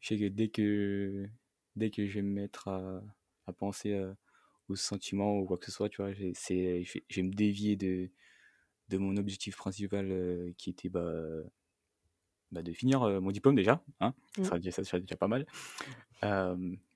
[0.00, 1.28] je sais que dès que,
[1.76, 3.02] dès que je vais me mettre à,
[3.48, 4.12] à penser euh,
[4.68, 7.76] aux sentiments ou quoi que ce soit, tu vois, j'ai- c'est, je vais, me dévier
[7.76, 8.10] de,
[8.90, 11.12] de mon objectif principal euh, qui était bah,
[12.50, 14.44] bah, de finir euh, mon diplôme déjà, hein, ça, Mm.
[14.44, 15.46] sera déjà, ça sera déjà pas mal,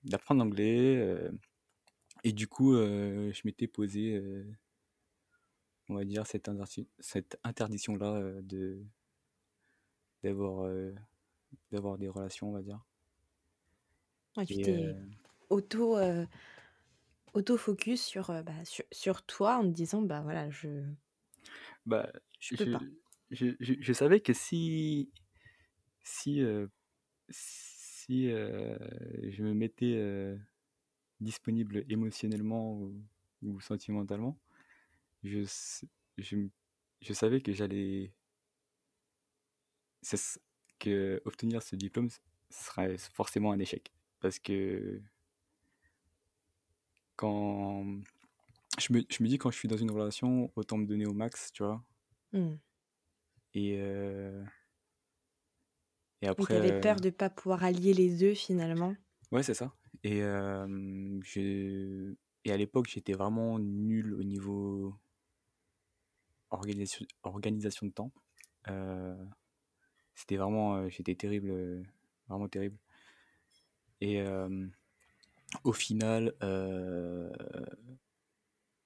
[0.04, 1.30] d'apprendre l'anglais,
[2.24, 4.22] et du coup, je m'étais posé,
[5.88, 8.82] on va dire, cette, interdi- cette interdiction-là de
[10.22, 10.70] d'avoir
[11.72, 12.80] d'avoir des relations, on va dire.
[14.46, 14.94] Tu t'es
[15.52, 16.26] auto, euh,
[17.34, 20.82] auto-focus sur, euh, bah, sur, sur toi en te disant, bah voilà, je,
[21.86, 22.10] bah,
[22.40, 22.80] je peux je, pas.
[23.30, 25.10] je, je, je savais que si,
[26.02, 26.66] si, euh,
[27.30, 28.76] si euh,
[29.28, 30.36] je me mettais
[31.20, 32.94] disponible émotionnellement ou,
[33.42, 34.38] ou sentimentalement,
[35.22, 35.44] je,
[36.18, 38.12] je, savais que j'allais
[40.80, 42.08] que obtenir ce diplôme
[42.50, 43.92] serait forcément un échec.
[44.18, 45.00] Parce que
[47.16, 47.84] quand
[48.78, 51.12] je me, je me dis quand je suis dans une relation, autant me donner au
[51.12, 51.82] max, tu vois.
[52.32, 52.56] Hmm.
[53.54, 54.42] Et, euh,
[56.22, 58.96] et après, t'avais euh, peur de pas pouvoir allier les deux finalement.
[59.30, 59.74] ouais, c'est ça.
[60.04, 64.94] Et, euh, je, et à l'époque, j'étais vraiment nul au niveau
[66.50, 68.12] organisation, organisation de temps.
[68.68, 69.16] Euh,
[70.14, 71.82] c'était vraiment, j'étais terrible,
[72.28, 72.78] vraiment terrible.
[74.00, 74.20] Et
[75.64, 77.30] au final, euh,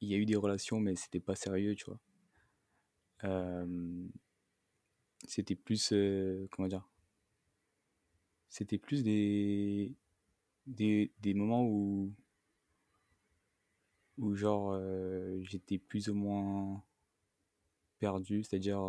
[0.00, 1.98] il y a eu des relations, mais c'était pas sérieux, tu vois.
[5.26, 6.88] C'était plus, euh, comment dire,
[8.48, 9.92] c'était plus des,
[10.66, 12.12] des, des moments où,
[14.18, 16.82] où genre, euh, j'étais plus ou moins
[17.98, 18.80] perdu, c'est-à-dire,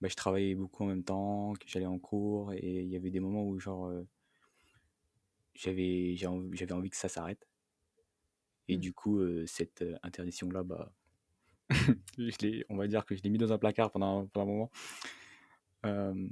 [0.00, 3.10] bah, je travaillais beaucoup en même temps, que j'allais en cours, et il y avait
[3.10, 3.90] des moments où, genre,
[5.58, 7.46] j'avais, j'ai env- j'avais envie que ça s'arrête.
[8.68, 8.78] Et Hmm.
[8.78, 10.92] du coup, euh, cette euh, interdiction-là, bah,
[12.18, 14.52] je l'ai, on va dire que je l'ai mis dans un placard pendant, pendant un
[14.54, 14.70] moment.
[15.84, 16.28] Euh,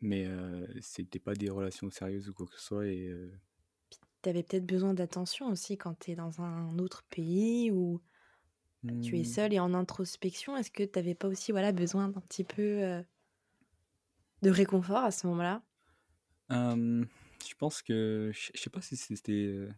[0.00, 2.86] mais euh, c'était pas des relations sérieuses ou quoi que ce soit.
[2.86, 3.32] Et euh,
[4.22, 8.00] T'avais peut-être besoin d'attention aussi quand t'es dans un autre pays ou
[9.00, 10.56] tu es hmm, seul et en introspection.
[10.56, 13.02] Est-ce que t'avais pas aussi voilà besoin d'un petit peu euh,
[14.42, 15.62] de réconfort à ce moment-là?
[16.50, 17.04] Euh,
[17.46, 19.70] je pense que, je je sais pas si c'était euh,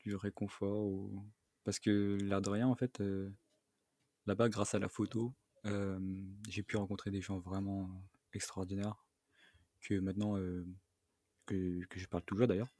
[0.00, 1.22] du réconfort ou.
[1.64, 3.28] Parce que l'air de rien, en fait, euh,
[4.26, 5.34] là-bas, grâce à la photo,
[5.66, 5.98] euh,
[6.48, 7.90] j'ai pu rencontrer des gens vraiment
[8.32, 9.04] extraordinaires
[9.82, 10.66] que maintenant, euh,
[11.46, 12.70] que, que je parle toujours d'ailleurs.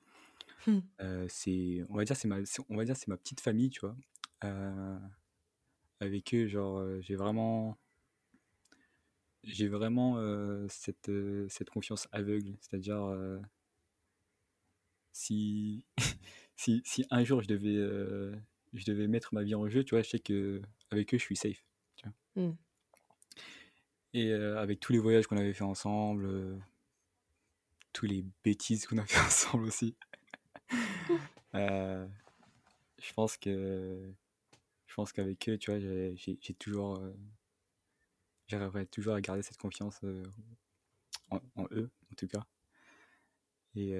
[0.66, 0.80] Hmm.
[1.00, 3.70] Euh, c'est, on va dire, c'est ma, c'est- on va dire, c'est ma petite famille,
[3.70, 3.96] tu vois.
[4.44, 4.98] Euh,
[6.00, 7.78] avec eux, genre, euh, j'ai vraiment,
[9.44, 12.56] j'ai vraiment euh, cette, euh, cette confiance aveugle.
[12.60, 13.38] C'est-à-dire, euh,
[15.16, 15.86] si,
[16.56, 18.36] si, si un jour je devais, euh,
[18.74, 21.22] je devais mettre ma vie en jeu, tu vois, je sais que avec eux, je
[21.22, 21.64] suis safe.
[21.96, 22.44] Tu vois.
[22.44, 22.56] Hmm.
[24.12, 26.58] Et euh, avec tous les voyages qu'on avait fait ensemble, euh,
[27.92, 29.96] tous les bêtises qu'on a fait ensemble aussi,
[31.54, 32.06] euh,
[33.00, 34.12] je pense que,
[34.86, 37.02] je pense qu'avec eux, tu vois, j'ai toujours,
[38.48, 39.98] j'arriverai toujours à garder cette confiance
[41.30, 42.46] en, en eux, en tout cas.
[43.74, 43.94] Et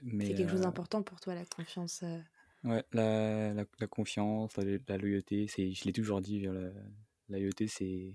[0.00, 2.02] C'est quelque chose euh, d'important pour toi, la confiance.
[2.02, 2.20] euh.
[2.64, 6.70] ouais, la, la, la confiance, la, la loyauté, c'est, je l'ai toujours dit, la,
[7.28, 8.12] loyauté, c'est,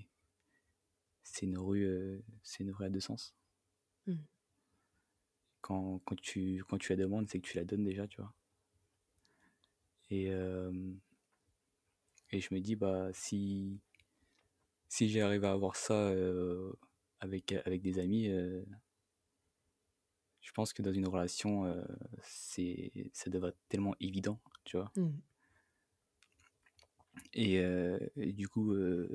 [1.23, 3.33] c'est une rue, euh, c'est une rue à deux sens.
[4.07, 4.15] Hmm.
[5.61, 8.33] Quand, quand tu, quand tu la demandes, c'est que tu la donnes déjà, tu vois.
[10.09, 10.71] Et, euh,
[12.31, 13.79] et je me dis, bah, si,
[14.89, 16.73] si j'arrive à avoir ça euh,
[17.19, 18.29] avec, avec des amis,
[20.41, 21.83] je pense que dans une relation, euh,
[22.23, 24.91] c'est, ça devrait être tellement évident, tu vois?
[24.95, 25.11] Hmm.
[27.33, 29.07] Et, euh, et du coup, euh,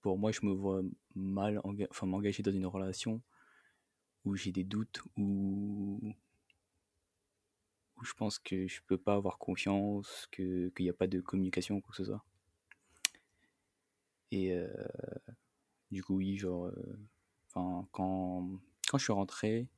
[0.00, 0.82] pour moi, je me vois
[1.14, 3.20] mal enfin, m'engager dans une relation
[4.24, 6.00] où j'ai des doutes, où,
[7.96, 11.20] où je pense que je peux pas avoir confiance, que qu'il n'y a pas de
[11.20, 12.24] communication ou quoi que ce soit.
[14.32, 14.54] Et
[15.90, 16.70] du coup, oui, genre,
[17.48, 19.68] enfin, quand, quand je suis rentré,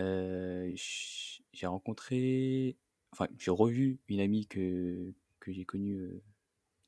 [0.00, 0.72] euh,
[1.52, 2.76] j'ai rencontré,
[3.12, 6.22] enfin, j'ai revu une amie que, que j'ai connue euh,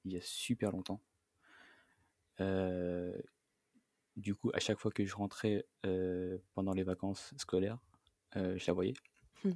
[0.04, 1.00] il y a super longtemps.
[2.40, 3.20] Euh,
[4.16, 5.66] du coup, à chaque fois que je rentrais
[6.54, 7.78] pendant les vacances scolaires,
[8.34, 8.94] je la voyais.
[9.44, 9.52] Hmm.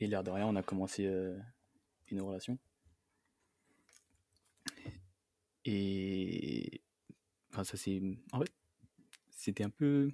[0.00, 1.04] Et l'air de rien, on a commencé
[2.08, 2.58] une relation.
[5.64, 6.80] Et
[7.50, 8.00] enfin, ça c'est.
[8.32, 8.52] En fait,
[9.30, 10.12] c'était un peu.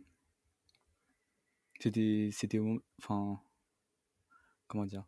[1.83, 2.29] C'était.
[2.31, 2.61] C'était.
[2.61, 3.42] au Enfin.
[4.68, 5.05] Comment dire?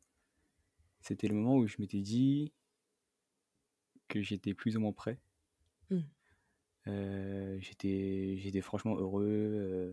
[1.01, 2.53] C'était le moment où je m'étais dit
[4.09, 5.21] que j'étais plus ou moins prêt.
[5.91, 6.01] Hmm.
[6.89, 9.25] Euh, j'étais, j'étais franchement heureux.
[9.25, 9.93] euh,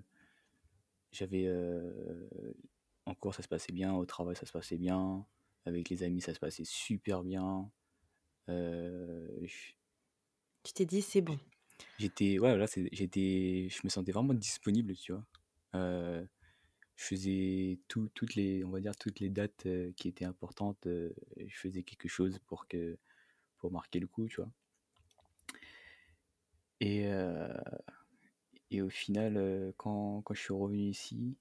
[1.12, 1.46] j'avais.
[1.46, 2.24] euh,
[3.06, 3.94] en cours, ça se passait bien.
[3.94, 5.24] Au travail, ça se passait bien.
[5.66, 7.70] Avec les amis, ça se passait super bien.
[8.48, 9.76] Tu
[10.74, 11.38] t'es dit, c'est bon.
[12.00, 12.40] j'étais.
[12.40, 13.68] Ouais, c'est, j'étais.
[13.70, 15.24] Je me sentais vraiment disponible, tu vois.
[17.02, 20.86] Je faisais tout, toutes les, on va dire, toutes les dates qui étaient importantes.
[20.86, 22.96] je faisais quelque chose pour que,
[23.58, 24.52] pour marquer le coup, tu vois.
[26.80, 27.08] Et,
[28.70, 31.36] et au final, quand, quand je suis revenu ici,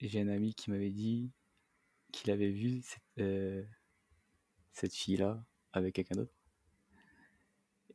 [0.00, 1.30] j'ai un ami qui m'avait dit
[2.12, 3.62] qu'il avait vu cette,
[4.72, 6.34] cette fille-là avec quelqu'un d'autre.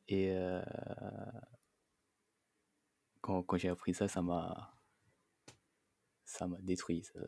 [0.08, 0.34] Et
[3.22, 4.74] quand, quand j'ai appris ça, ça m'a
[6.26, 7.04] ça m'a détruit.
[7.04, 7.20] ça.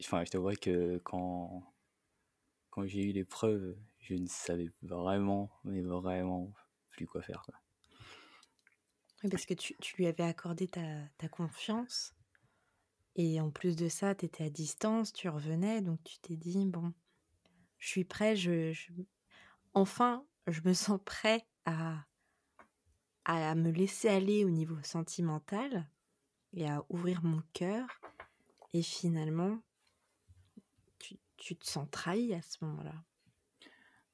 [0.00, 1.62] Enfin, je t'avouerais que quand,
[2.70, 6.52] quand j'ai eu les preuves, je ne savais vraiment, mais vraiment
[6.90, 7.44] plus quoi faire.
[9.30, 10.82] parce que tu, tu lui avais accordé ta,
[11.18, 12.14] ta confiance.
[13.16, 16.64] Et en plus de ça, tu étais à distance, tu revenais, donc tu t'es dit,
[16.66, 16.92] bon,
[17.78, 18.72] je suis prêt, je-
[19.74, 22.04] enfin, je me sens prêt à,
[23.28, 25.86] à me laisser aller au niveau sentimental
[26.54, 27.86] et à ouvrir mon cœur.
[28.72, 29.60] Et finalement,
[30.98, 32.94] tu, tu te sens trahi à ce moment-là.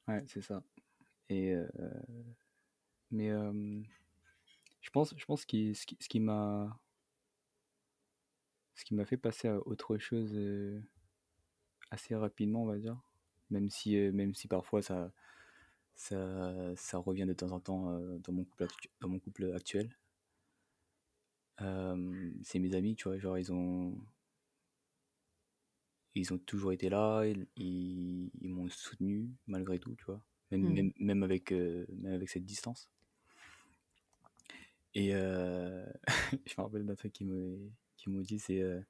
[0.09, 0.65] Ouais, c'est ça.
[1.29, 1.69] Et euh,
[3.13, 3.81] mais euh,
[4.81, 6.77] je pense, je pense que ce qui, ce qui m'a
[8.75, 10.83] ce qui m'a fait passer à autre chose euh,
[11.93, 13.01] assez rapidement, on va dire,
[13.51, 15.13] même si même si parfois ça
[15.97, 19.53] ça, ça revient de temps en temps euh, dans mon couple actu- dans mon couple
[19.55, 19.91] actuel.
[21.61, 23.97] Euh, c'est mes amis, tu vois, genre ils ont
[26.15, 30.63] ils ont toujours été là, ils, ils, ils m'ont soutenu malgré tout, tu vois, même,
[30.63, 30.73] Mm.
[30.73, 32.91] même, même avec, euh, même avec cette distance.
[34.95, 35.85] Et euh,
[36.47, 38.81] je me rappelle d'un truc qu'ils me- qu'ils m'ont dit, c'est euh,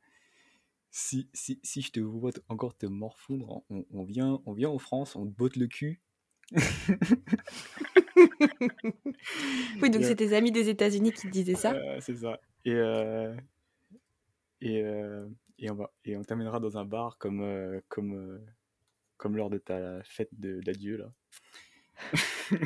[0.91, 4.71] si, si, si je te vois t- encore te morfondre, on, on vient, on vient
[4.71, 6.03] en France, on te botte le cul.
[9.83, 12.17] Oui, donc Et, euh, c'est tes amis des États-Unis qui te disaient ça euh, c'est
[12.17, 12.39] ça.
[12.65, 13.35] Et, euh,
[14.61, 15.27] et, euh,
[15.59, 18.41] et on va, et on t'amènera dans un bar comme, comme,
[19.17, 21.13] comme lors de ta fête d'adieu, là.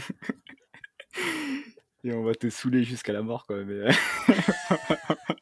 [2.05, 3.65] Et on va te saouler jusqu'à la mort, quoi.
[3.65, 3.89] Mais,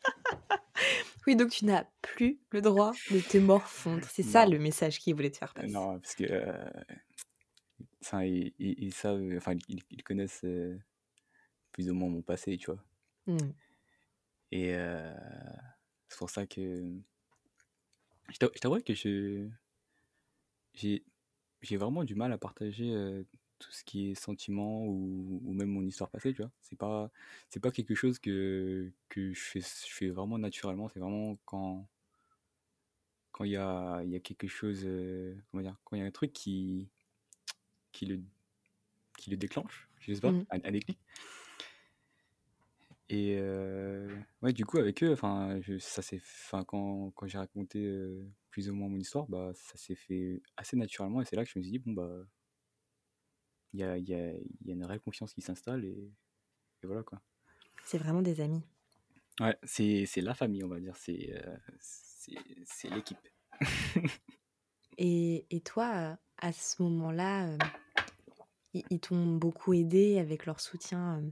[1.26, 4.06] Oui, donc tu n'as plus le droit de te morfondre.
[4.08, 5.72] C'est ça le message qu'ils voulaient te faire passer.
[5.72, 6.70] non, parce que euh,
[8.02, 10.78] enfin, ils, ils- ils savent, enfin, ils, ils connaissent euh,
[11.72, 12.82] plus ou moins mon passé, tu vois.
[13.26, 13.52] Mm.
[14.52, 15.14] Et euh,
[16.08, 16.82] c'est pour ça que
[18.28, 19.48] je t'a- je t'avoue que je
[20.74, 21.04] j'ai
[21.62, 23.24] j'ai vraiment du mal à partager euh,
[23.58, 26.52] tout ce qui est sentiment ou, ou même mon histoire passée, tu vois.
[26.62, 27.10] C'est pas
[27.50, 30.88] c'est pas quelque chose que que je fais je fais vraiment naturellement.
[30.88, 31.88] C'est vraiment quand
[33.32, 36.06] quand il y a y a quelque chose euh, comment dire quand il y a
[36.06, 36.88] un truc qui
[37.96, 38.20] qui le
[39.18, 40.44] qui le déclenche, je sais pas, Mm.
[40.50, 40.98] un, un déclic.
[43.08, 44.08] Et euh,
[44.42, 48.68] ouais, du coup, avec eux, enfin, ça s'est, enfin, quand, quand j'ai raconté euh, plus
[48.68, 51.22] ou moins mon histoire, bah, ça s'est fait assez naturellement.
[51.22, 52.10] Et c'est là que je me suis dit, bon, bah,
[53.72, 54.32] il y a, y a,
[54.64, 56.12] y a une réelle confiance qui s'installe et,
[56.82, 57.20] et voilà quoi.
[57.84, 58.62] C'est vraiment des amis.
[59.40, 63.18] Ouais, c'est, la famille, on va dire, c'est, euh, c'est, l'équipe.
[64.98, 67.58] Et, et toi, à ce moment-là, euh,
[68.74, 71.22] ils, t'ont beaucoup aidé avec leur soutien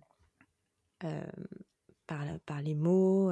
[2.07, 3.31] par, par les mots,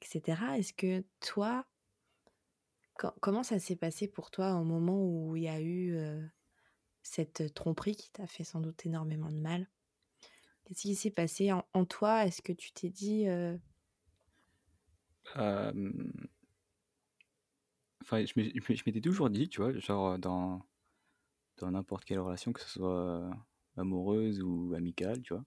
[0.00, 0.58] etc.
[0.58, 1.66] Est-ce que toi,
[2.94, 5.98] co- comment ça s'est passé pour toi au moment où il y a eu
[7.02, 9.68] cette tromperie qui t'a fait sans doute énormément de mal?
[10.64, 12.26] Qu'est-ce qui s'est passé en, toi?
[12.26, 13.26] Est-ce que tu t'es dit
[18.00, 20.64] Enfin, je m'étais toujours dit, tu vois, genre dans,
[21.58, 23.30] dans n'importe quelle relation, que ce soit
[23.76, 25.44] amoureuse ou amicale, tu vois,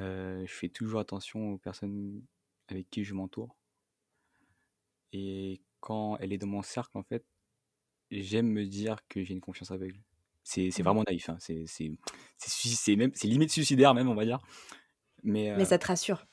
[0.00, 2.22] euh, je fais toujours attention aux personnes
[2.68, 3.56] avec qui je m'entoure.
[5.12, 7.24] Et quand elle est dans mon cercle, en fait,
[8.10, 10.02] j'aime me dire que j'ai une confiance aveugle.
[10.44, 10.84] C'est c'est Mm.
[10.84, 11.66] vraiment naïf, hein, c'est
[13.24, 14.40] limite suicidaire même, on va dire.
[15.24, 16.26] Mais Mais euh, ça te rassure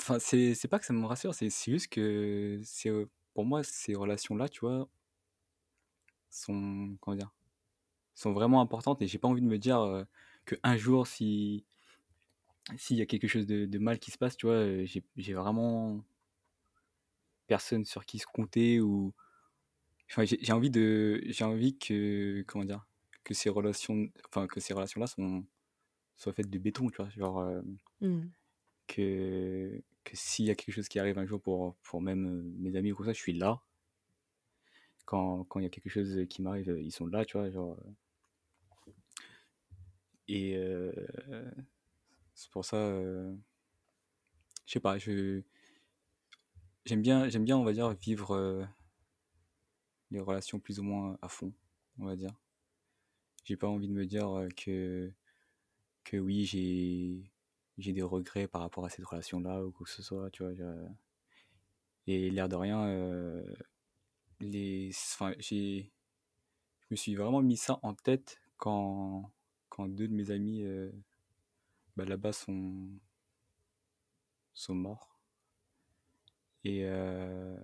[0.00, 3.94] enfin, c'est c'est pas que ça me rassure, c'est juste que euh, pour moi ces
[3.94, 4.88] relations-là, tu vois,
[6.30, 7.32] sont comment dire,
[8.14, 10.04] sont vraiment importantes et j'ai pas envie de me dire euh,
[10.46, 11.66] que un jour si
[12.76, 15.34] s'il y a quelque chose de, de mal qui se passe, tu vois, euh, j'ai
[15.34, 16.02] vraiment
[17.46, 19.14] personne sur qui se compter ou
[20.10, 22.86] enfin, j'ai envie de j'ai envie que comment dire
[23.24, 25.46] que ces relations enfin que ces relations là sont
[26.16, 27.62] soient faites de béton tu vois genre euh,
[28.00, 28.32] Mm.
[28.86, 32.76] que que s'il y a quelque chose qui arrive un jour pour pour même mes
[32.76, 33.62] amis ou quoi ça je suis là
[35.08, 37.78] quand il y a quelque chose qui m'arrive ils sont là tu vois genre
[38.86, 38.92] euh,
[40.28, 40.92] et euh,
[42.34, 43.34] c'est pour ça euh,
[44.66, 45.42] je sais pas je
[46.84, 48.68] j'aime bien j'aime bien on va dire vivre
[50.10, 51.52] les relations plus ou moins à fond
[51.98, 52.38] on va dire
[53.48, 55.10] j'ai pas envie de me dire que,
[56.04, 57.32] que oui, j'ai,
[57.78, 60.52] j'ai des regrets par rapport à cette relation-là ou quoi que ce soit, tu vois.
[62.06, 62.86] Et l'air de rien,
[64.40, 65.90] les, enfin, j'ai,
[66.80, 69.30] je me suis vraiment mis ça en tête quand,
[69.68, 70.90] quand deux de mes amis euh,
[71.96, 72.88] bah, là-bas sont,
[74.54, 75.18] sont morts.
[76.64, 77.56] Et euh,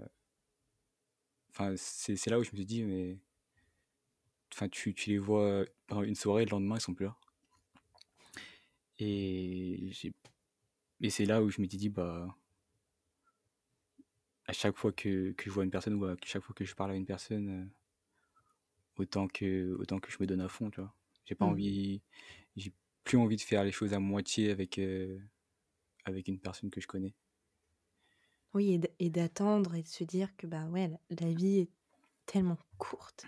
[1.51, 3.19] enfin, c'est là où je me suis dit, mais
[4.53, 7.17] enfin, tu, tu les vois pendant une soirée, le lendemain, ils sont plus là.
[8.99, 9.91] Et,
[11.01, 12.37] et c'est là où je m'étais dit, bah,
[14.47, 16.75] à chaque fois que, que je vois une personne ou à chaque fois que je
[16.75, 17.71] parle à une personne,
[18.97, 20.95] autant que, autant que je me donne à fond, tu vois.
[21.25, 21.51] J'ai pas Hmm.
[21.51, 22.03] envie,
[22.57, 22.73] j'ai
[23.03, 25.19] plus envie de faire les choses à moitié avec, euh,
[26.05, 27.15] avec une personne que je connais.
[28.53, 31.71] Oui, et d'attendre et de se dire que bah ouais, la, vie est
[32.25, 33.27] tellement courte.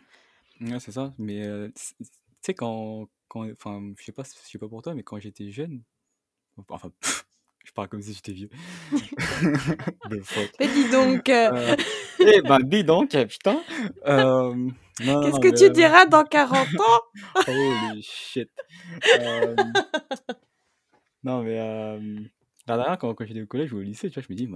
[0.61, 1.15] Ouais, c'est ça.
[1.19, 2.07] Mais euh, tu
[2.43, 5.51] sais, quand, quand, enfin, je sais pas, je sais pas pour toi, mais quand j'étais
[5.51, 5.83] jeune,
[6.69, 6.93] enfin,
[7.67, 8.49] je parle comme si j'étais vieux.
[10.61, 11.77] Mais dis donc, euh, Euh,
[12.21, 13.61] eh ben, dis donc, putain.
[14.07, 17.01] Euh, non, qu'est-ce que mais, tu diras dans 40 ans?
[17.49, 18.49] Holy shit.
[19.21, 19.57] Euh,
[21.25, 21.57] non, mais
[22.69, 24.49] la dernière, quand, quand j'étais au collège ou au lycée, tu vois, je me dis,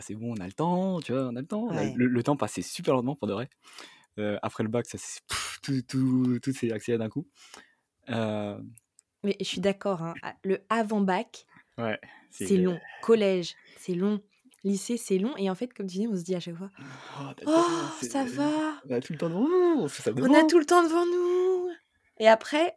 [0.00, 1.68] c'est bon, on a le temps, tu vois, on a le temps.
[1.68, 1.92] Ouais.
[1.94, 3.50] Le, le temps passait super lentement pour de vrai.
[4.42, 4.96] Après le bac, ça,
[5.28, 7.26] pff, tout, tout, tout s'est accéléré d'un coup.
[8.08, 11.46] Mais je suis d'accord, hein, le avant-bac,
[11.78, 11.98] ouais,
[12.30, 12.78] c'est long.
[13.02, 14.20] Collège, c'est long.
[14.64, 15.36] Lycée, c'est long.
[15.36, 16.70] Et en fait, comme tu dis, on se dit à chaque fois,
[17.20, 18.50] Oh, t'as- oh, ça va,
[18.88, 20.82] On a tout le temps devant nous, on fait ça on a tout le temps
[20.82, 21.68] devant nous.
[22.18, 22.76] Et après,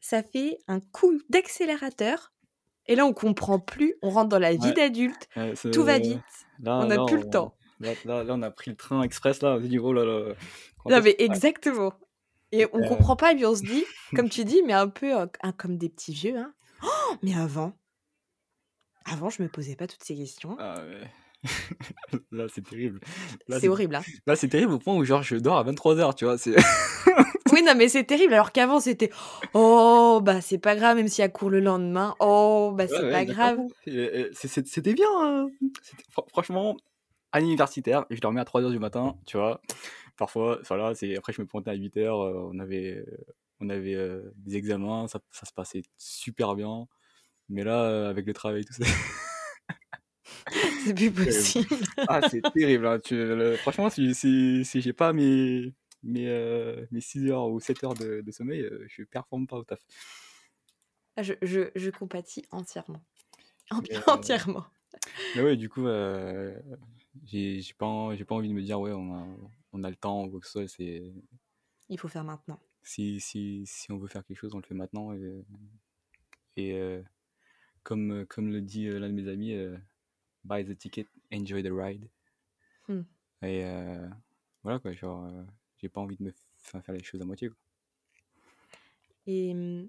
[0.00, 2.32] ça fait un coup d'accélérateur.
[2.86, 4.72] Et là, on comprend plus, on rentre dans la vie Ouais.
[4.74, 6.18] d'adulte, Ouais, tout va vite,
[6.62, 7.54] Là, on n'a plus le temps.
[7.78, 10.34] Là, là, là, on a pris le train express, là, on dit, oh là là.
[10.86, 11.92] Non, mais exactement.
[12.52, 12.88] Et on Euh.
[12.88, 13.84] comprend pas, et puis on se dit,
[14.14, 15.26] comme tu dis, mais un peu euh,
[15.56, 16.36] comme des petits vieux.
[16.36, 16.52] Hein.
[16.82, 17.72] Oh, mais avant,
[19.04, 20.56] avant, je me posais pas toutes ces questions.
[20.58, 21.10] Ah, ouais.
[22.32, 23.00] là, c'est terrible.
[23.48, 23.94] C'est horrible.
[23.96, 24.02] Hein.
[24.26, 26.36] Là, c'est terrible au point où, genre, je dors à 23h, tu vois.
[27.52, 28.32] Oui, non, mais c'est terrible.
[28.34, 29.10] Alors qu'avant, c'était
[29.54, 32.14] Oh, bah, c'est pas grave, même s'il y a cours le lendemain.
[32.20, 33.58] Oh, bah, c'est Ouais, ouais, pas grave.
[33.88, 35.08] euh, C'était bien.
[35.16, 35.48] hein.
[36.16, 36.76] Fr- Franchement,
[37.32, 39.60] à l'universitaire, je dormais à 3h du matin, tu vois.
[40.16, 41.16] Parfois, voilà, c'est...
[41.16, 42.08] après, je me pointais à 8h.
[42.52, 43.16] on avait, euh,
[43.58, 46.86] on avait euh, des examens, ça, ça se passait super bien.
[47.50, 48.84] Mais là, euh, avec le travail et tout ça.
[50.84, 51.68] C'est plus possible.
[52.08, 52.86] Ah, c'est terrible.
[52.86, 52.98] hein.
[52.98, 55.72] Tu- le- franchement, si, si, si j'ai pas mes,
[56.02, 59.56] mes, euh, mes 6 heures ou 7 heures de, de sommeil, euh, je performe pas
[59.56, 59.80] au taf.
[61.16, 63.02] Ah, Je, je, je compatis entièrement.
[63.72, 64.64] Euh, Entièrement.
[65.36, 66.58] Mais ouais, du coup, euh,
[67.26, 69.26] j'ai pas, pas envie de me dire, ouais, on a,
[69.72, 70.68] on a le temps ou quoi que ce soit.
[70.68, 71.12] C'est,
[71.88, 72.58] Il faut faire maintenant.
[72.82, 75.12] si, si, si on veut faire quelque chose, on le fait maintenant.
[75.12, 75.44] Et,
[76.56, 77.02] et
[77.82, 79.76] comme, comme le dit euh, l'un de mes amis, euh,
[80.44, 82.08] buy the ticket, enjoy the ride.
[82.88, 83.02] Hmm.
[83.42, 84.08] Et euh,
[84.62, 85.44] voilà, quoi, genre, euh,
[85.78, 87.48] j'ai pas envie de me fa- faire les choses à moitié.
[87.48, 87.58] Quoi.
[89.26, 89.88] Et hum,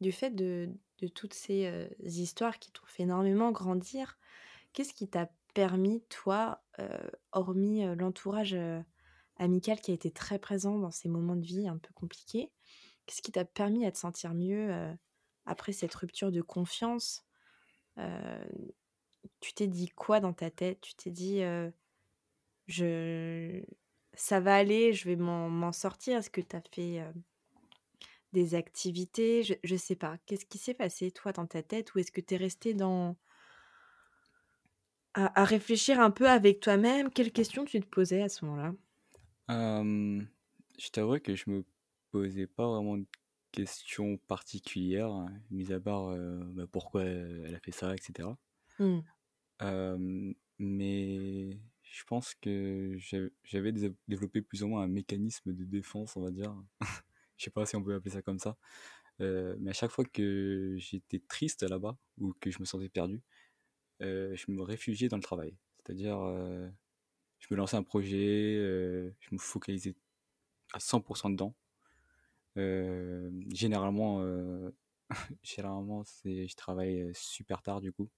[0.00, 4.18] du fait de, de toutes ces euh, histoires qui t'ont fait énormément grandir,
[4.72, 8.80] qu'est-ce qui t'a permis, toi, euh, hormis euh, l'entourage euh,
[9.36, 12.52] amical qui a été très présent dans ces moments de vie un peu compliqués,
[13.06, 14.94] qu'est-ce qui t'a permis à te sentir mieux euh,
[15.46, 17.24] après cette rupture de confiance
[17.98, 18.44] Euh,
[19.40, 20.80] Tu t'es dit quoi dans ta tête?
[20.80, 21.70] Tu t'es dit, euh,
[22.66, 23.62] je...
[24.14, 26.18] ça va aller, je vais m'en sortir?
[26.18, 27.00] Est-ce que tu as fait...
[27.00, 27.12] euh,
[28.32, 30.16] des activités, je, je sais pas.
[30.26, 31.94] Qu'est-ce qui s'est passé, toi, dans ta tête?
[31.94, 33.16] Ou est-ce que tu es resté dans.
[35.14, 37.10] À, réfléchir un peu avec toi-même?
[37.10, 38.74] Quelles questions tu te posais à ce moment-là?
[40.78, 41.64] Je t'avoue que je me
[42.10, 43.06] posais pas vraiment de
[43.52, 48.38] questions particulières, hein, mis à part euh, bah, pourquoi elle a fait ça, etc.
[49.62, 51.50] Euh, mais
[51.82, 56.22] je pense que j'avais j'avais dé- développé plus ou moins un mécanisme de défense, on
[56.22, 56.54] va dire.
[57.38, 58.56] Je sais pas si on peut appeler ça comme ça.
[59.20, 63.22] Euh, mais à chaque fois que j'étais triste là-bas ou que je me sentais perdu,
[64.00, 65.56] je me réfugiais dans le travail.
[65.78, 66.18] C'est-à-dire,
[67.40, 68.56] je me lançais un projet,
[69.20, 69.94] je me focalisais
[70.72, 71.54] à 100% dedans.
[72.56, 74.22] Généralement,
[75.42, 78.10] généralement c'est, je travaille super tard du coup,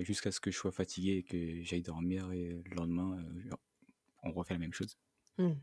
[0.00, 3.22] jusqu'à ce que je sois fatigué et que j'aille dormir et le lendemain,
[4.22, 4.96] on refait la même chose.
[5.38, 5.54] Hmm.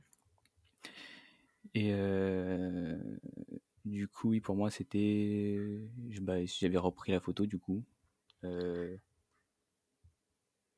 [1.73, 2.97] Et euh,
[3.85, 5.59] du coup, oui, pour moi, c'était.
[6.21, 7.83] bah, J'avais repris la photo, du coup.
[8.43, 8.97] Euh,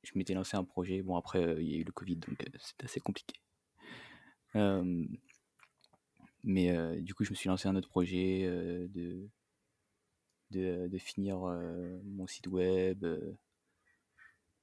[0.03, 1.01] je m'étais lancé un projet.
[1.01, 3.39] Bon, après, euh, il y a eu le Covid, donc c'était assez compliqué.
[6.43, 9.27] Mais euh, du coup, je me suis lancé un autre projet euh, de,
[10.51, 13.05] de, de finir euh, mon site web,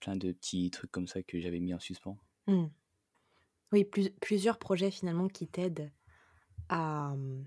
[0.01, 2.17] plein de petits trucs comme ça que j'avais mis en suspens.
[2.47, 2.67] Hmm.
[3.73, 5.91] Oui, plus- plusieurs projets finalement qui t'aident
[6.69, 7.45] à, hum,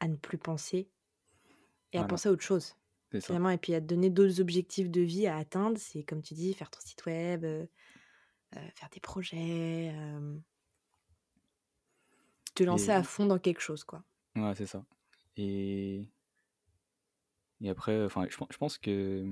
[0.00, 0.90] à ne plus penser
[1.92, 2.74] et à Voilà, penser à autre chose.
[3.20, 5.78] Finalement, et puis à te donner d'autres objectifs de vie à atteindre.
[5.78, 7.66] C'est comme tu dis, faire ton site web, euh,
[8.52, 9.94] faire des projets,
[12.56, 14.02] te lancer Et à fond dans quelque chose, quoi.
[14.36, 14.84] ouais, c'est ça.
[15.36, 16.08] Et,
[17.60, 19.24] et après, enfin, je, pen- je pense que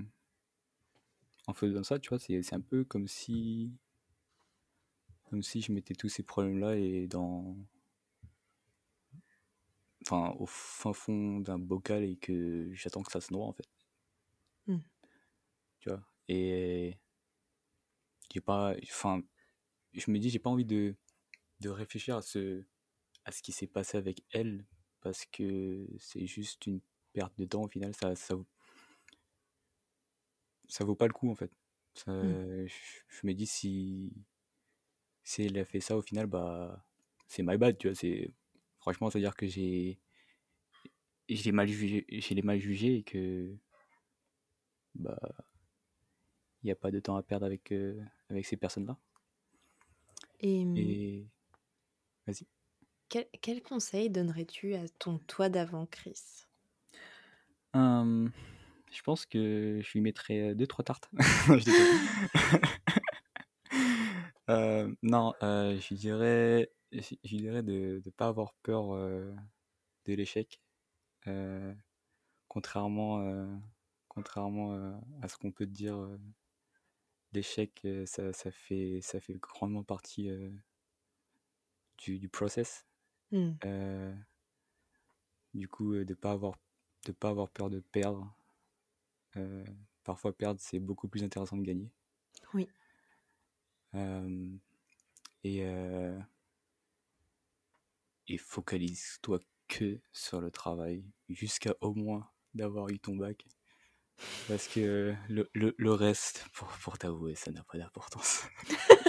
[1.46, 3.72] en faisant ça, tu vois, c'est un peu comme si,
[5.28, 7.56] comme si je mettais tous ces problèmes-là et dans,
[10.06, 13.68] enfin, au fin fond d'un bocal et que j'attends que ça se noie en fait,
[14.66, 14.80] Hmm.
[15.80, 16.02] tu vois?
[16.28, 16.98] Et
[18.32, 19.22] j'ai pas, enfin,
[19.94, 20.96] je me dis, j'ai pas envie de,
[21.60, 22.64] de réfléchir à ce,
[23.24, 24.64] à ce qui s'est passé avec elle
[25.00, 26.80] parce que c'est juste une
[27.12, 27.94] perte de temps au final.
[27.94, 28.46] Ça, ça, vaut-
[30.68, 31.50] ça vaut pas le coup en fait.
[31.94, 32.36] Ça- Hmm.
[32.66, 32.74] je,
[33.08, 34.12] je me dis si,
[35.22, 36.84] si elle a fait ça au final, bah,
[37.28, 37.94] c'est my bad, tu vois.
[37.94, 38.32] C'est,
[38.78, 39.98] franchement, c'est à dire que j'ai,
[41.28, 43.54] j'ai mal jugé, j'ai mal jugé et que,
[44.94, 45.44] bah,
[46.62, 48.98] il n'y a pas de temps à perdre avec, euh, avec ces personnes-là.
[50.40, 51.26] Et hum, Et
[52.26, 52.46] vas-y.
[53.40, 56.46] Quel, conseil donnerais-tu à ton toi d'avant, Chris?
[57.74, 61.10] Je pense que je lui mettrais deux, trois tartes.
[65.02, 69.34] Non, je lui dirais, je, dirais de ne pas avoir peur de
[70.12, 70.60] l'échec.
[72.48, 73.60] Contrairement,
[74.08, 75.96] contrairement à ce qu'on peut dire,
[77.32, 80.30] l'échec, ça, fait, ça fait grandement partie
[81.96, 82.86] du process.
[83.34, 83.54] Hmm.
[83.64, 84.14] Euh,
[85.54, 86.54] du coup, euh, de pas avoir,
[87.04, 88.32] de pas avoir peur de perdre.
[89.36, 89.64] Euh,
[90.04, 91.90] parfois, perdre, c'est beaucoup plus intéressant de gagner.
[92.52, 92.68] Oui.
[93.96, 94.48] Euh,
[95.42, 96.16] et, euh,
[98.28, 103.44] et focalise-toi que sur le travail, jusqu'à au moins d'avoir eu ton bac.
[104.46, 108.44] Parce que le, le, le reste, pour, pour t'avouer, ça n'a pas d'importance.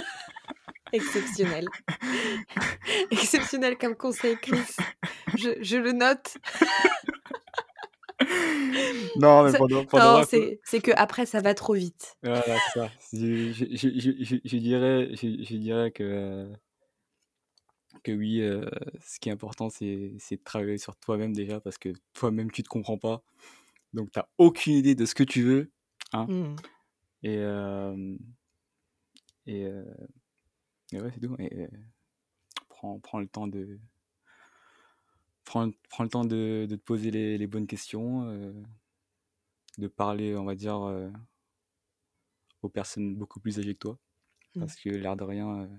[0.96, 1.66] Exceptionnel.
[3.10, 4.76] Exceptionnel comme conseil, Chris.
[5.36, 6.38] Je, je le note.
[9.16, 12.16] non, mais pendant, pendant c'est c'est que après ça va trop vite.
[12.22, 12.42] Voilà,
[12.72, 12.90] c'est ça.
[13.12, 16.50] Je, je, je, je, je- je dirais, je, dirais que,
[18.02, 18.64] que oui, euh,
[19.04, 22.62] ce qui est important, c'est c'est de travailler sur toi-même déjà, parce que toi-même, tu
[22.62, 23.22] te comprends pas.
[23.92, 25.70] Donc, tu n'as aucune idée de ce que tu veux.
[26.12, 26.56] Hein, Hmm.
[27.22, 28.16] et, euh,
[29.46, 29.84] et, euh,
[30.92, 31.36] et ouais, c'est tout.
[31.38, 31.68] Et, euh,
[32.68, 33.78] prends, prends le temps de...
[35.44, 38.52] Prends, prends le temps de, de te poser les, les bonnes questions, euh,
[39.78, 41.08] de parler, on va dire, euh,
[42.62, 43.98] aux personnes beaucoup plus âgées que toi.
[44.56, 44.60] Mm.
[44.60, 45.70] Parce que l'air de rien,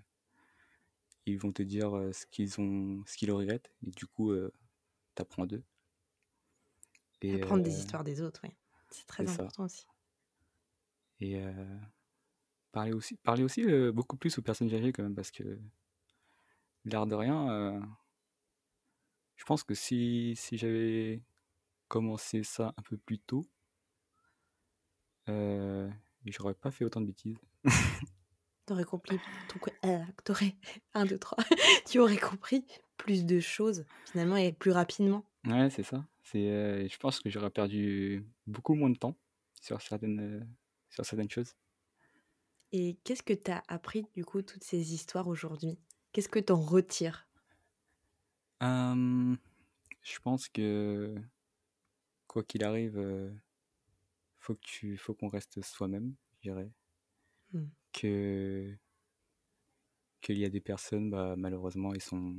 [1.25, 3.73] ils vont te dire ce qu'ils ont, ce qu'ils regrettent.
[3.85, 4.33] Et du coup,
[5.15, 5.63] t'apprends d'eux.
[7.21, 8.51] Et, Apprendre des histoires des autres, oui.
[8.89, 9.33] C'est très ça.
[9.33, 9.85] important aussi.
[11.19, 11.77] et euh,
[12.77, 15.15] parler aussi, parler aussi euh, beaucoup plus aux personnes âgées quand même.
[15.15, 15.57] Parce que
[16.85, 17.79] l'air de rien, euh,
[19.35, 21.23] je pense que si, si j'avais
[21.87, 23.47] commencé ça un peu plus tôt,
[25.27, 25.89] euh,
[26.27, 27.39] j'aurais pas fait autant de bêtises.
[28.67, 29.17] T'aurais compris
[30.23, 30.55] t'aurais
[30.93, 31.37] un, deux, trois.
[31.89, 32.65] tu aurais compris
[32.97, 35.23] plus de choses finalement et plus rapidement.
[35.45, 36.05] Ouais, c'est ça.
[36.21, 39.15] C'est, euh, je pense que j'aurais perdu beaucoup moins de temps
[39.61, 40.45] sur certaines,
[40.89, 41.55] sur certaines choses.
[42.71, 45.77] Et qu'est-ce que t'as appris du coup toutes ces histoires aujourd'hui?
[46.11, 47.27] Qu'est-ce que t'en retires?
[48.63, 49.35] Euh,
[50.01, 51.15] je pense que
[52.27, 53.31] quoi qu'il arrive, euh,
[54.39, 56.71] faut que tu, faut qu'on reste soi-même, je dirais.
[57.53, 57.67] Hmm.
[57.93, 58.77] Que
[60.21, 62.35] qu'il y a des personnes, bah, malheureusement, sont,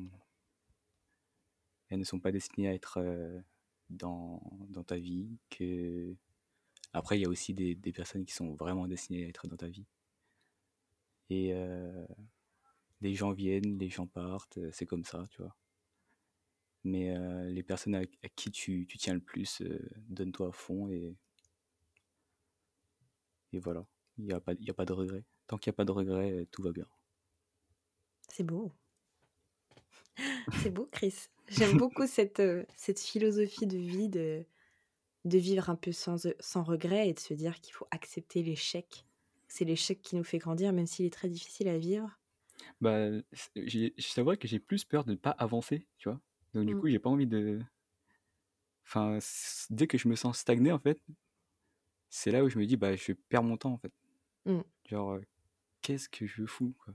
[1.89, 3.41] elles ne sont pas destinées à être euh,
[3.91, 5.39] dans, dans ta vie.
[5.51, 6.14] Que
[6.93, 9.57] après, il y a aussi des, des personnes qui sont vraiment destinées à être dans
[9.57, 9.87] ta vie.
[11.31, 12.07] Et euh,
[13.01, 15.57] les gens viennent, les gens partent, c'est comme ça, tu vois.
[16.83, 20.53] Mais euh, les personnes à, à qui tu, tu tiens le plus, euh, donne-toi à
[20.53, 21.16] fond et,
[23.53, 23.85] et voilà.
[24.16, 25.24] Il n'y a, pas- y a pas de regret.
[25.47, 26.87] Tant qu'il n'y a pas de regret, tout va bien.
[28.29, 28.72] C'est beau.
[30.62, 31.14] C'est beau, Chris.
[31.49, 32.43] J'aime beaucoup cette,
[32.76, 34.45] cette philosophie de vie de,
[35.26, 39.07] de vivre un peu sans, sans regret et de se dire qu'il faut accepter l'échec.
[39.49, 42.19] C'est l'échec qui nous fait grandir, même s'il est très difficile à vivre.
[42.81, 46.21] Bah, c'est vrai que j'ai plus peur de ne pas avancer, tu vois?
[46.55, 46.77] Donc du Mmh.
[46.77, 47.61] coup, j'ai pas envie de
[48.87, 49.19] enfin,
[49.71, 51.01] dès que je me sens stagné, en fait,
[52.11, 53.93] c'est là où je me dis: «Bah, je perds mon temps, en fait».
[54.45, 54.63] Mmh.
[54.89, 55.21] Genre,
[55.83, 56.95] qu'est-ce que je fous, quoi?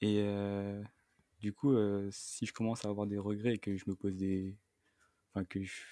[0.00, 0.24] Et
[1.40, 1.74] du coup,
[2.10, 4.56] si je commence à avoir des regrets et que je me pose des
[5.34, 5.82] enfin, que je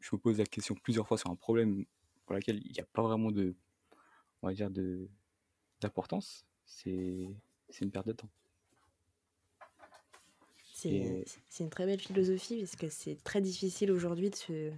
[0.00, 1.86] je me pose la question plusieurs fois sur un problème
[2.26, 3.56] pour lequel il y a pas vraiment de
[4.44, 5.08] on va dire de
[5.80, 7.28] d'importance, c'est
[7.70, 8.30] c'est une perte de temps.
[10.74, 14.72] C'est c'est une très belle philosophie parce que c'est très difficile aujourd'hui de se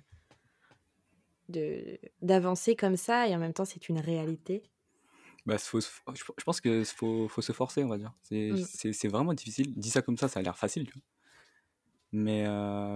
[1.48, 4.62] de d'avancer comme ça et en même temps, c'est une réalité.
[5.46, 5.86] Bah, faut je
[6.38, 8.12] je pense que faut faut se forcer, on va dire.
[8.22, 8.56] C'est Mmh.
[8.64, 9.72] c'est c'est vraiment difficile.
[9.76, 11.02] Dit ça comme ça, ça a l'air facile, tu vois?
[12.12, 12.44] Mais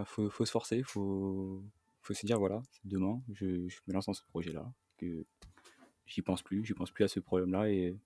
[0.06, 1.62] faut faut se forcer, faut
[2.02, 5.26] faut se dire: «Voilà, demain, je je me lance dans ce projet-là, que
[6.11, 7.96] j'y pense plus, j'y pense plus à ce problème-là et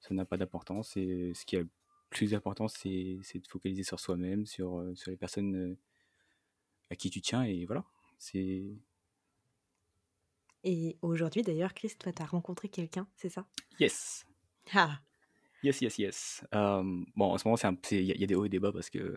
[0.00, 1.62] ça n'a pas d'importance» et ce qui a
[2.10, 5.76] plus d'importance, c'est c'est de focaliser sur soi-même, sur, sur les personnes,
[6.90, 7.84] à qui tu tiens et voilà.
[8.18, 8.64] C'est
[10.64, 13.46] Et aujourd'hui, d'ailleurs, Chris, toi, tu as rencontré quelqu'un, c'est ça?
[13.78, 14.26] Yes!
[14.74, 15.00] Ah!
[15.62, 16.44] Yes, yes, yes.
[16.52, 17.56] bon, en ce moment,
[17.90, 19.16] il y a y a des hauts et des bas parce que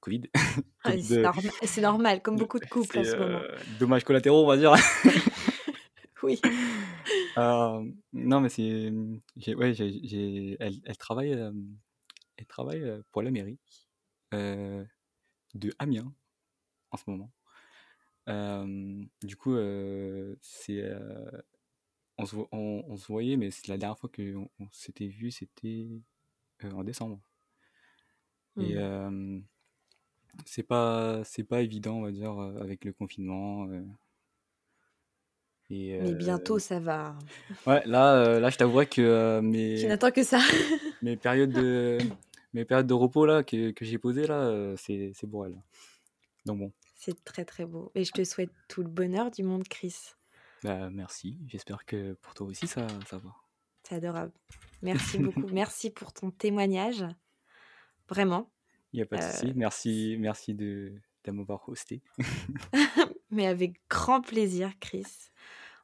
[0.00, 0.22] Covid.
[0.84, 3.40] Ah, c'est norm c'est normal, comme beaucoup de couples en ce moment.
[3.80, 4.72] dommages collatéraux, on va dire.
[6.22, 6.40] Oui.
[7.36, 8.92] non, mais c'est,
[9.36, 11.30] j'ai ouais, j'ai j'ai elle elle travaille,
[12.36, 13.58] elle travaille, pour la mairie,
[15.54, 16.12] de Amiens,
[16.92, 17.32] en ce moment.
[19.22, 19.56] du coup,
[20.40, 20.82] c'est,
[22.18, 25.30] on se on on se voyait, mais c'est la dernière fois qu'on on s'était vu,
[25.30, 25.88] c'était,
[26.64, 27.20] en décembre.
[28.58, 29.42] Et Mmh.
[30.44, 33.66] c'est pas c'est pas évident, on va dire, avec le confinement,
[35.70, 37.18] et Mais bientôt, ça va.
[37.66, 40.38] ouais, là, là, je t'avouerai que, mes Tu n'attends que ça.
[41.02, 41.98] mes périodes de
[42.54, 45.60] mes périodes de repos là, que que j'ai posées là, c'est c'est pour elle.
[46.44, 46.72] Donc bon.
[46.94, 49.94] C'est très, très beau et je te souhaite tout le bonheur du monde, Chris.
[50.64, 53.30] Bah, merci, j'espère que pour toi aussi ça ça va.
[53.82, 54.32] C'est adorable.
[54.82, 55.46] Merci beaucoup.
[55.52, 57.04] Merci pour ton témoignage.
[58.08, 58.50] Vraiment.
[58.92, 59.52] Il y a pas de souci.
[59.54, 60.92] Merci merci de
[61.24, 62.02] de m'avoir hosté.
[63.36, 65.04] Mais avec grand plaisir, Chris.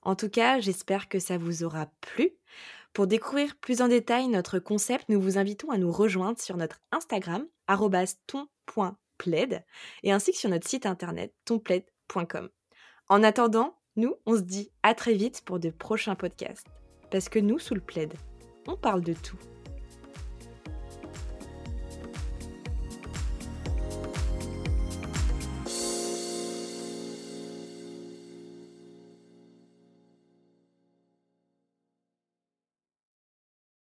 [0.01, 2.31] En tout cas, j'espère que ça vous aura plu.
[2.95, 6.81] Pour découvrir plus en détail notre concept, nous vous invitons à nous rejoindre sur notre
[6.93, 7.47] Instagram
[8.27, 9.65] ton.plaid
[10.03, 12.49] et ainsi que sur notre site internet tonplaid.com.
[13.09, 16.69] En attendant, nous, on se dit à très vite pour de prochains podcasts.
[17.11, 18.15] Parce que nous, sous le plaid,
[18.67, 19.39] on parle de tout.